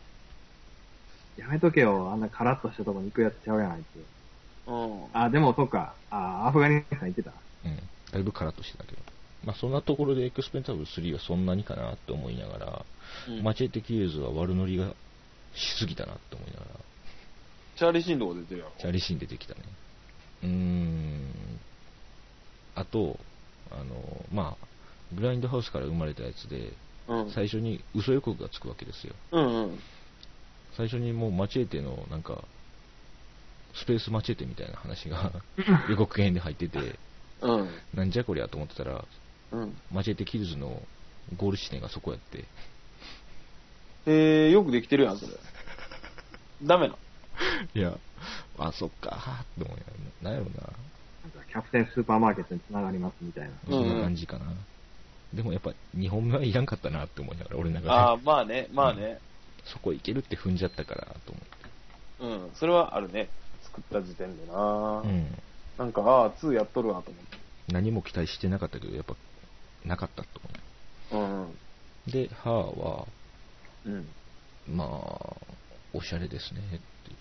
[1.38, 4.68] やめとけよ、あんなカラッとしたとこに行くやつちゃうやん、あいつ。
[4.68, 5.04] うん。
[5.12, 5.94] あ、でもそうか。
[6.10, 7.32] あ、アフガニスタン行ってた。
[7.64, 7.76] うん。
[8.12, 8.98] だいぶカラッとしてたけど。
[9.44, 12.84] まあそんなところでエクスペンタブル3はそんなにかなって思いながら、
[13.28, 14.94] うんマチェテキエーズは悪ノリが
[15.54, 16.70] しすぎたなって思いながら、
[17.76, 18.72] チャーリーシンドが出てるやろ。
[18.78, 19.60] チャーリーシーン出てきたね。
[20.42, 21.32] うーん。
[22.74, 23.18] あと、
[23.70, 24.66] あの、まあ、
[25.14, 26.72] グラインドハウスから生まれたやつで、
[27.08, 27.30] うん。
[27.32, 29.14] 最初に嘘予告がつくわけですよ。
[29.32, 29.78] うんうん。
[30.76, 32.44] 最初にもうマチェーテのなんか、
[33.74, 35.32] スペースマチェーテみたいな話が
[35.88, 36.98] 予告編で入ってて、
[37.40, 37.70] うん。
[37.94, 39.04] なんじゃこりゃと思ってたら、
[39.52, 39.76] うん。
[39.90, 40.82] マチェーテキルズの
[41.36, 42.44] ゴール地点がそこやって、
[44.06, 45.32] えー、よくできてるやん、それ。
[46.62, 46.94] ダメな。
[47.74, 47.96] いや、
[48.58, 49.84] あ、そっか、はって思うや
[50.22, 50.50] なんやろな。
[50.52, 53.50] なんかキャプテンスーパーマーケットに繋がりますみたいな。
[53.68, 54.46] そんな感じかな。
[55.32, 57.90] でもやっぱ2本目はいらんかったなって思いながら、俺の中で。
[57.90, 59.18] ああ、まあね、まあね。
[59.64, 62.46] そこいけるって踏んじゃったからと思って。
[62.46, 62.54] うん。
[62.54, 63.28] それはあるね。
[63.62, 65.00] 作った時点でな。
[65.04, 65.26] うん。
[65.78, 67.38] なんか、ああ、2やっとるわ、と思って。
[67.72, 69.14] 何も期待してなかったけど、やっぱ、
[69.84, 70.28] なかったと
[71.10, 71.50] 思うんうん。
[71.50, 72.10] う。
[72.10, 73.06] で、ハーは、
[73.86, 74.08] うん。
[74.68, 75.36] まあ、
[75.92, 77.16] おしゃれですねっていう。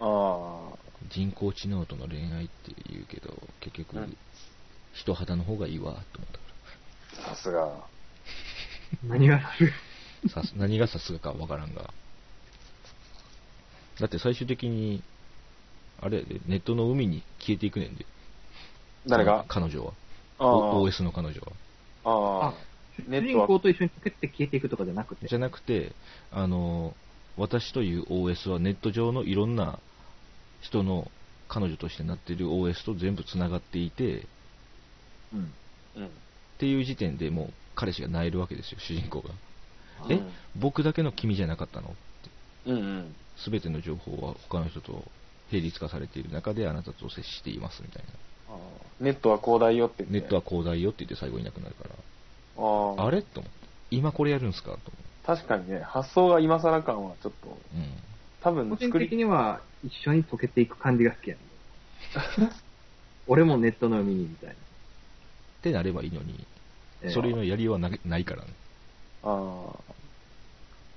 [0.00, 0.72] あ
[1.08, 4.16] 人工知能との恋愛って言うけど、結局、うん
[4.92, 6.30] 人肌の方がいいわと思っ
[7.14, 7.72] たかあ、さすが。
[9.04, 9.40] 何が。
[10.34, 11.94] さす何がさすがかわからんが。
[14.00, 15.00] だって最終的に、
[16.00, 18.04] あれやで、ネットの海に消えていくねんで。
[19.06, 19.44] 誰が？
[19.46, 19.92] 彼女は。
[20.40, 21.52] OS の彼女は。
[22.04, 22.54] ああ
[23.08, 25.26] 主人公と一緒に溶けて消えていくとかじゃなくて。
[25.26, 25.92] じゃなくて、
[26.30, 26.94] あの、
[27.36, 29.78] 私という OS はネット上のいろんな
[30.60, 31.10] 人の
[31.48, 34.26] 彼女としてなっている OS と全部つながっていて、
[35.32, 35.52] うん。
[35.96, 36.06] うん。
[36.06, 36.08] っ
[36.58, 39.30] ていう時点でもう彼氏が泣えるわけですよ、主人公が。
[40.08, 41.94] えうん僕だけの君じゃなかったの？
[42.66, 43.14] うんうん。
[43.36, 45.04] すべての情報は他の人と
[45.50, 48.10] 並立化されている中であなたと接していますみたいな。
[49.00, 50.20] ネットは広大よって言って。
[50.20, 51.90] ネットは広大よって言って最後いなくなるから、
[52.60, 53.06] ああ。
[53.06, 53.22] あれ？
[53.22, 53.68] と思って。
[53.90, 54.70] 今これやるんすか？
[54.70, 54.76] と
[55.26, 57.52] 思確かにね、発想が今更感はちょっと、う。
[57.76, 57.84] うん。
[58.40, 61.42] 多分個人作り、的には一緒に溶けていく感じが好きやね
[62.46, 62.50] ん。
[63.26, 64.54] 俺もネットの海にみたいな。
[64.54, 64.56] っ
[65.62, 66.46] てなればいいのに、
[67.02, 68.48] えーそれのやりようはなないからね。
[69.22, 69.92] ああ。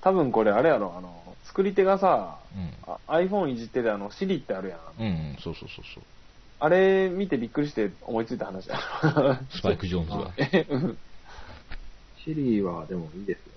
[0.01, 2.74] 多分これあれやろ、あの、作り手がさ、うん。
[2.86, 4.80] あ iPhone いじっててあの、シリってあるやん。
[4.99, 6.03] うん、うん、そうそうそうそう。
[6.59, 9.38] あれ見てびっくりして思いついた話やろ。
[9.49, 10.34] スパイク・ジョーンズが。
[10.38, 10.97] え、 うん。
[12.24, 13.53] シリーはでもいいですよ。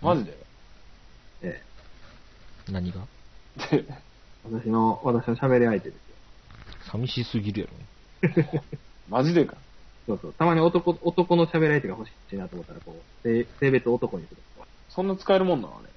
[0.00, 0.36] マジで？
[1.42, 1.62] え
[2.70, 3.00] 何が？
[3.72, 3.86] え
[4.44, 6.16] 私の、私の喋り相手ですよ。
[6.90, 7.72] 寂しすぎるやろ。
[9.08, 9.56] マジでか？
[10.06, 10.34] そうそう。
[10.34, 14.68] たまに男、男の喋り相手が欲しいなと思ったら、こう、性性別男にするとか。
[14.88, 15.88] そんな使えるもんなのあれ。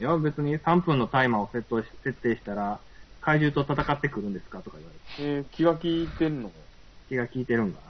[0.00, 2.80] いや、別に3分のタイマーを設定し設定したら、
[3.20, 6.50] 怪獣と戦ってくるんですかとか言われて、えー気が利いてんの？
[7.08, 7.80] 気が利いてるんか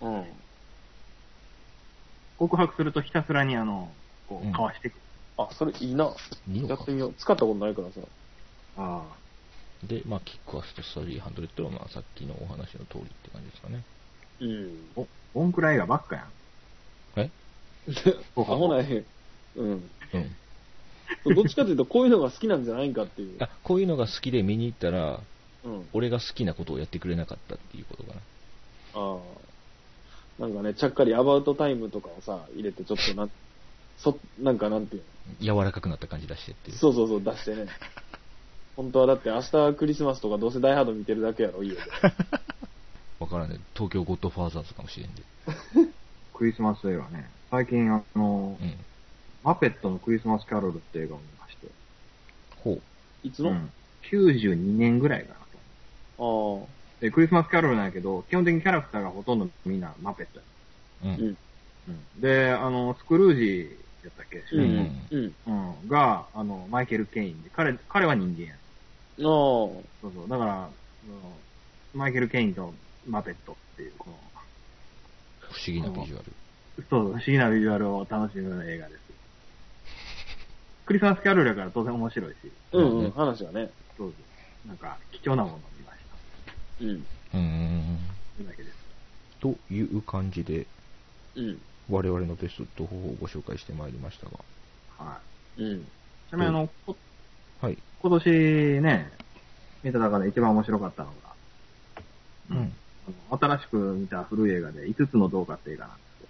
[0.00, 0.08] な。
[0.08, 0.24] うん。
[2.38, 3.88] 告白するとひたすらにあの、
[4.28, 4.94] こうかわしていく。
[5.36, 6.14] あ、それいいな。
[6.50, 7.14] いいのかやってみよう。
[7.18, 8.00] 使ったことないからさ。
[8.76, 9.02] あ
[9.84, 13.82] で、まあ、キックアスト300は、まあ、さっきのお話の通りって感じですかね。
[14.40, 14.78] うん。
[14.96, 15.00] あ。
[15.34, 16.30] お、オンクラ映画ばっかやん。
[17.16, 17.30] え？
[18.36, 19.04] アホなえ。
[19.56, 19.70] うん。
[19.70, 20.36] うん。
[21.34, 23.36] どっちかというと、こういうのが好きなんじゃないんかっていう。
[23.40, 25.20] あ、こういうのが好きで見に行ったら、
[25.64, 25.88] うん。
[25.92, 28.20] 俺が好きなことをやってくれなかったっていうことかな。
[28.94, 29.47] ああ。
[30.38, 33.28] なんかね、ちゃっかりアバウトタイムとかをさ、入れてちょっとな、
[33.98, 35.04] そ、なんかなんていう
[35.40, 36.76] 柔らかくなった感じ出してっていの。
[36.76, 36.78] う。
[36.78, 37.66] そうそうそう、出してね。
[38.76, 41.80] 本当はだって明日クリスマスとかどうせダイハード見てるだけやろ、家で。
[43.18, 43.58] わからんね。
[43.74, 45.22] 東京ゴッドファーザーズかもしれんで。
[46.32, 47.28] クリスマス映画ね。
[47.50, 48.76] 最近あの、うん。
[49.42, 51.66] マペットのクリスマスキャロルって映画を見まして。
[52.54, 52.82] ほう。
[53.24, 53.72] いつの、うん。
[54.12, 56.68] 92年ぐらいかなと。
[56.68, 56.77] ああ。
[57.00, 60.44] で、クリスマスキャロルなんやけど、基本的にキャラクターがほとんどみんなマペットや。
[61.02, 61.24] うん。
[61.26, 61.38] うん。
[61.88, 62.20] うん。
[62.20, 64.44] で、あの、スクルージやったっけ？
[64.48, 65.08] 主う人ん。
[65.10, 65.34] うん。
[65.44, 65.80] 公。
[65.82, 65.88] うん。
[65.88, 68.54] が、あの、マイケル・ケインで、彼、彼は人間や。
[68.54, 69.22] ああ。
[69.22, 70.28] そうそう。
[70.28, 70.70] だから、
[71.92, 72.74] マイケル・ケインと
[73.06, 74.16] マペットっていう、この、
[75.38, 76.32] 不思議なビジュアル。
[76.90, 79.04] そう、不思議なビジュアルを楽しむ映画です。
[80.84, 82.38] クリスマスキャロルやから当然面白いし、
[82.72, 83.70] うんうん、話はね。
[83.96, 84.66] そうです。
[84.66, 85.70] なんか、貴重なもの。
[86.80, 87.06] うん。
[87.34, 87.98] うん。
[89.40, 90.66] という感じで、
[91.34, 91.62] うん。
[91.88, 94.38] 我々のベスト4をご紹介してまいりましたが。
[94.88, 95.20] は
[95.56, 95.62] い。
[95.62, 95.84] うん。
[96.28, 96.68] ちなみにあの、
[97.60, 97.78] はい。
[98.00, 99.12] 今年ね、
[99.82, 101.34] 見た中で一番面白かったのが、
[102.50, 102.72] うん。
[103.30, 105.98] 新しく見た古い映画で、5つのどうかって映画なん。
[105.98, 106.28] ですよ。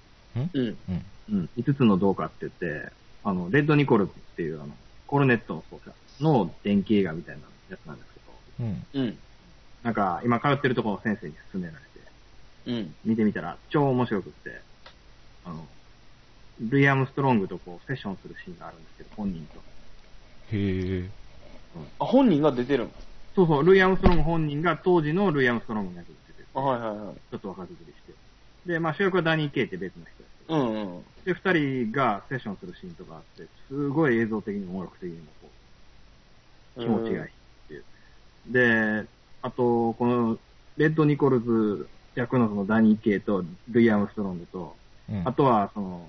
[0.54, 0.78] うん。
[0.88, 1.04] うん。
[1.30, 2.92] うん、5つのどうかって言って、
[3.22, 7.98] あの、レッド・ニコルっていう、あの、コルネットの奏者の電気映画みたいなやつなん。
[7.98, 8.86] ですけど、うん。
[8.92, 9.18] うん。
[9.88, 12.12] なんか、今通ってるところの先生に勧められて、
[12.66, 12.94] うん。
[13.04, 14.62] 見てみたら超面白くって、
[15.44, 15.66] あの、
[16.60, 19.64] ルイ・アームストロングとこう、セッションするシーンがあるんですけど、本人と。
[20.52, 21.10] へえ。
[21.98, 22.90] あ、本人が出てるの？
[23.34, 27.16] そうそう、ルイ・アームストロング本人が当時のルイ・アームストロングの役で出てて、あ、はいはいはい。
[27.30, 28.14] ちょっと若作りして。
[28.66, 31.04] で、まあ主役はダニー・ケイって別の人ですけど、うんうん。
[31.24, 35.54] で、二人がセッションするシーンとかあって、すごい映像的にも音楽的にもこ
[36.76, 37.34] う、気持ちがいいっ
[37.66, 37.86] ていう。
[38.46, 39.08] で、
[39.42, 40.38] あと、この、
[40.76, 44.76] レッド・ニコルズ役のそのダニー・ケイとルイ・アームストロングと、
[45.08, 45.28] うん。
[45.28, 46.08] あとはその、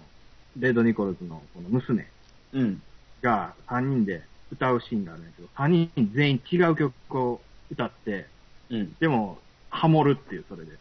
[0.57, 2.05] レッド・ニコルズのこの娘
[2.53, 2.81] うん。
[3.21, 8.25] が3人で歌うシーンがあるんだけど、3人全員違う曲を歌って、
[8.69, 8.93] うん。
[8.99, 9.37] でも、
[9.69, 10.71] ハモるっていう、それで。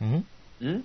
[0.00, 0.24] うん？
[0.60, 0.84] うん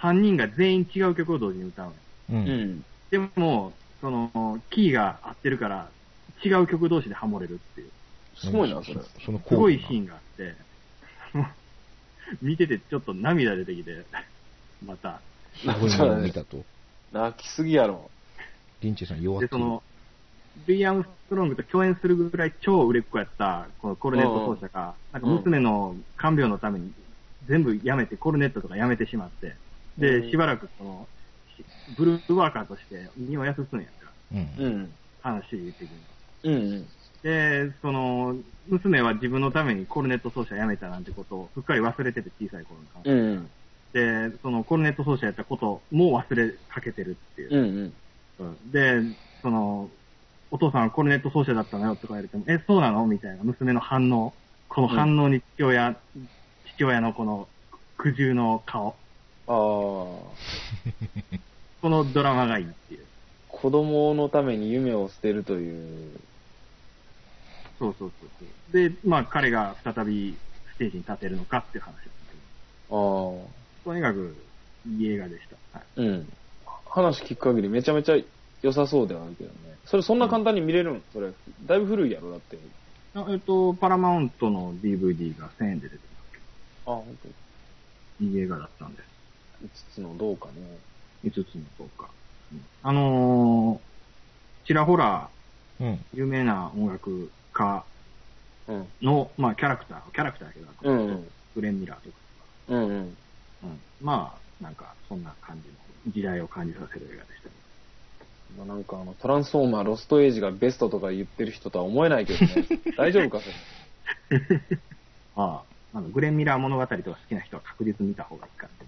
[0.00, 1.92] ？3人が全員違う曲を同時に歌うの。
[1.92, 1.96] う。
[2.32, 2.48] うん
[2.78, 2.84] ん。
[3.10, 4.30] でも、その、
[4.70, 5.88] キーが合ってるから、
[6.44, 7.90] 違う曲同士でハモれるっていう、
[8.36, 9.00] すごいな、それ。
[9.24, 10.00] そのすごいシン。
[10.00, 10.54] ーンがあって、
[12.42, 14.04] 見ててちょっと涙出てきて、
[14.84, 15.20] また。
[15.54, 16.64] すごいものを見たと。
[17.12, 18.10] 泣きすぎやろ。
[18.80, 19.60] リンチェさん弱っで、てる。
[19.60, 19.82] その、
[20.66, 26.92] ルイ・アームストロングと共演するぐらい超売れっ子やった、このコルネット奏者が、なんか娘の看病のために
[27.48, 29.56] 全部やめて、コルネットとかやめてしまって、
[29.98, 31.08] うで、んしばらくその、
[31.96, 34.38] ブルーワーカーとして身を休すんやんか、うん。
[34.58, 34.92] うん。
[35.20, 35.42] 話
[35.78, 36.06] 的に。
[36.44, 36.86] うん。
[37.26, 38.36] で、その、
[38.68, 43.10] 娘は自分のためにコルネット奏者辞めたなんてことをすっかり忘れてて、小さい頃の話。
[43.10, 43.50] うん。
[44.30, 47.58] で、そのコルネット奏者やったことも忘れかけてるっていう。
[47.58, 47.92] うん。
[48.38, 49.02] うんで、
[49.42, 49.90] その、
[50.52, 54.32] お父さんはコルネット奏者だったのよとか言われても、え、そうなのみたいな娘の反応。
[54.68, 55.96] この反応に父親、
[56.76, 57.48] 父親のこの
[57.96, 58.94] 苦渋の顔。
[59.48, 59.54] ああ。
[61.82, 63.04] このドラマがいいっていう。
[63.48, 66.20] 子供のために夢を捨てるという。
[67.78, 68.72] そうそうそうそう。
[68.72, 70.36] で、まあ彼が再び
[70.74, 72.36] ステージに立てるのかっていう話ですけ
[72.90, 73.44] ど。
[73.44, 73.66] ああ。
[73.84, 74.36] とにかく、
[74.88, 75.78] いい映画でした。
[75.78, 75.86] はい。
[75.96, 76.32] うん。
[76.86, 78.16] 話聞く限りめちゃめちゃ
[78.62, 79.56] 良さそうではあるけどね。
[79.84, 81.32] それそんな簡単に見れるんそれ。
[81.66, 82.58] だいぶ古いやろ、だって。
[83.14, 86.38] あえっと、パラマウントの DVD が1000円で出てますけ
[86.86, 87.28] あ、本当。
[87.28, 89.06] ど、いい映画だったんです。
[89.92, 90.52] 5つのどうかね。
[91.24, 92.08] 5つのそうか。
[92.52, 95.28] うんあのー、ちらほら
[95.80, 96.00] うん。
[96.14, 97.86] 有名な音楽家
[98.68, 98.88] うん。
[99.02, 102.18] の、まあキャラクター、キャラクターだけど、うんうんグレン・ミラーとか、
[102.68, 103.16] うんうん。
[103.62, 105.74] うん、まあ、なんか、そんな感じの
[106.12, 107.48] 時代を感じさせる映画でした。
[108.56, 112.54] まあ、なんかあの、トランスフォーマー、ロストエイジがベストとか言ってる人とは思えないけどね。
[112.98, 113.54] 大丈夫か、それ？
[115.34, 118.86] ああ、あの、グレン・ミラー物語とか好きな人は確実に見た方がいいかなと。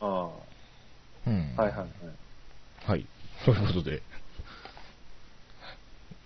[0.00, 1.54] あうん。
[1.58, 1.62] あ。
[1.62, 1.90] はいはいはい。
[2.84, 3.06] はい。
[3.44, 4.02] ということで、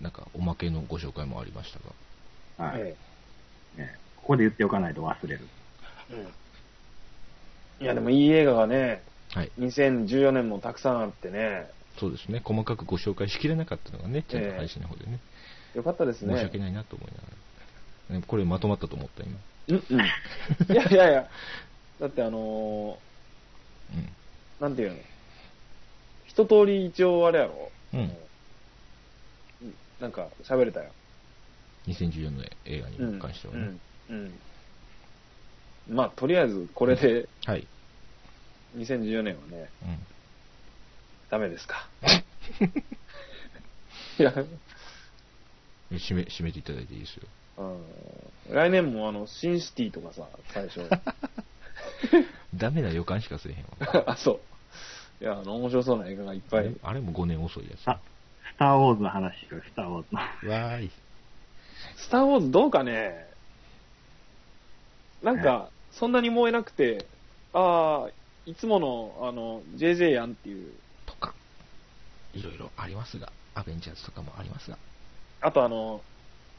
[0.01, 1.79] なんかおまけのご紹介もありました
[2.63, 2.81] が、はい。
[2.81, 2.95] え
[3.77, 5.47] ねここで言っておかないと忘れる。
[6.11, 6.27] え
[7.79, 7.85] うん。
[7.85, 9.51] いや、でもいい映画がね、はい。
[9.59, 12.41] 2014年もたくさんあってね、そうですね。
[12.43, 15.19] 細かくご紹介しきれなかったのがね、ちゃんええと配信の方でね、
[15.75, 16.33] よかったですね。
[16.33, 17.23] 申し訳ないなと思いなが
[18.09, 18.15] ら。
[18.17, 19.37] ねこれまとまったと思った、今。
[19.67, 19.99] うんうん。
[20.73, 21.29] いやいやいや、
[21.99, 22.97] だってあの
[23.93, 23.99] うん。
[23.99, 24.05] ー、
[24.59, 24.97] なんていうの？
[26.25, 27.71] 一通り一応あれやろ？
[27.93, 28.17] うんうん
[30.01, 30.91] なんか喋れたよ。
[31.87, 33.59] 2014の映画に関してはね。
[34.09, 34.17] うん。
[35.89, 35.95] うん。
[35.95, 37.67] まあ、とりあえずこれではい。
[38.75, 39.97] 2014年はね、うん。
[41.29, 41.87] ダメですか。
[44.19, 44.33] いや、
[45.91, 47.27] 締め、締めていただいていいですよ。
[47.57, 47.83] うん
[48.49, 50.81] 来年もあの、シンシティとかさ、最初。
[52.55, 54.03] ダメな予感しかせえへんわ。
[54.13, 54.41] あ、そ
[55.21, 55.23] う。
[55.23, 56.75] いや、あの、面白そうな映画がいっぱい。
[56.81, 57.87] あれも5年遅いやつ。
[57.87, 58.10] あ、ス
[58.61, 60.53] ター・ウォーズの話しよう、スター・ウォーズの。
[60.53, 60.91] わーい。
[61.97, 63.25] スター・ウォーズどうかね
[65.23, 67.07] なんか、そんなに燃えなくて、
[67.53, 68.09] ああ、
[68.45, 70.71] いつもの、あの、JJ やんっていう。
[71.07, 71.33] とか、
[72.35, 74.77] いろいろありますが、アベンジャーズとかもありますが、
[75.41, 76.01] あとあの、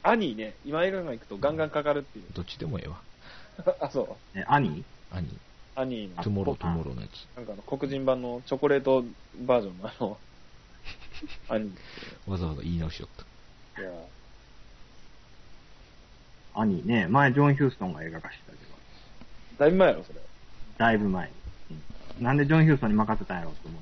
[0.03, 2.25] アニーね、今映画館行くとガンガンかかるっていう。
[2.33, 2.99] どっちでもええわ。
[3.79, 4.37] あ、そう。
[4.37, 5.39] え、兄兄、
[5.75, 6.17] アニー？
[6.17, 7.37] のトゥモロートゥモローのやつ。
[7.37, 9.05] なんかあの、黒人版のチョコレート
[9.45, 10.17] バージョンのあの、
[11.49, 12.31] アニー。
[12.31, 13.25] わざわざ言い直しよっ
[13.75, 13.81] た。
[13.81, 13.91] いや、
[16.55, 18.63] 兄ね、前ジョン・ヒューストンが映画化してたけど、
[19.59, 20.19] だいぶ前やろ、それ。
[20.77, 21.33] だいぶ前に。
[21.71, 21.73] う
[22.21, 23.81] んなんでジョン・ヒューストンに任せたんやろうと思う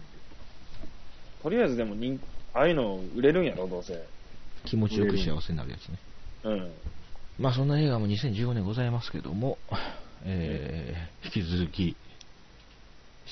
[1.44, 2.20] とりあえずでも人、
[2.54, 4.00] ああいうの売れるんやろ、どうせ。
[4.66, 5.98] 気持ちよく幸せになるやつね。
[6.44, 6.72] うん。
[7.40, 9.58] まあそんな映画も2015年ございますけども、
[10.24, 11.96] えー、引き続き、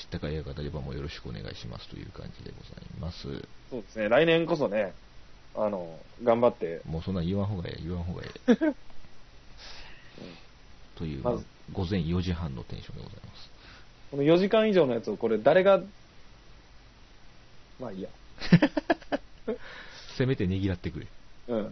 [0.00, 3.22] 知ったか映画語り場もよろしくお願いしますという感じでございます。
[3.70, 4.94] そうですね、来年こそね、
[5.54, 8.54] あの、頑張って、もうそんなん言わん方がええ、言わん方がええ。
[10.96, 13.50] という、まず午前4時半のテンションでございます。
[14.10, 15.80] この4時間以上のやつをこれ誰が、
[17.78, 18.08] まあいいや。
[20.16, 21.06] せめてねぎらってくれ。
[21.48, 21.58] うん。
[21.58, 21.70] あの、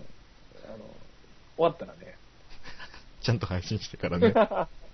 [1.57, 2.15] 終わったらね。
[3.21, 4.35] ちゃんと配信してからね。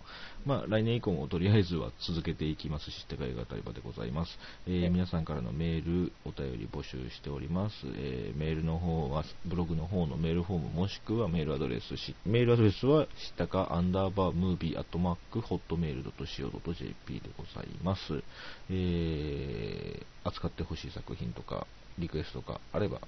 [0.44, 4.38] まあ、来年以降もとりあえずは続けていきますし、知ったか映画たり場でございます。
[4.66, 7.74] えー皆さんからのメール、お便り募集しております。
[7.96, 18.22] えーメールの方は、ブログの方のメールフォーム、もしくはメールアドレスし、メールアドレスは、知ったかアンダーバームービーアットマーク、ホットメール .co.jp でございます。
[18.70, 21.66] えー扱ってほしい作品とか、
[21.98, 23.00] リクエストがあれば、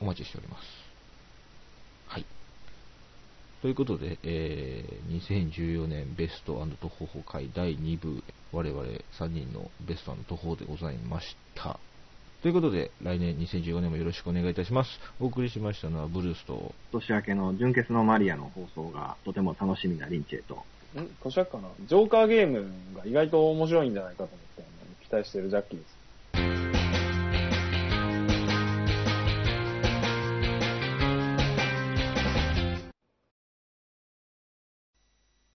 [0.00, 0.62] お待ちしております。
[2.08, 2.39] はい。
[3.62, 8.82] ということで、えー2014年ベスト徒歩歩会第2部、我々
[9.18, 11.78] 3人のベスト徒歩でございました。
[12.40, 14.98] ということで、来年2015年もよろしくお願いいたします。
[15.20, 20.54] お送りしましたのはブルースと、年明けの純潔のマリアの放送がとても楽しみなリンチェと、
[20.98, 21.06] ん？
[21.22, 21.68] 年明けかな？
[21.86, 26.69] ジョーカーゲームが意外と面白いんじゃないかと思って、あの期待してるジャッキーです。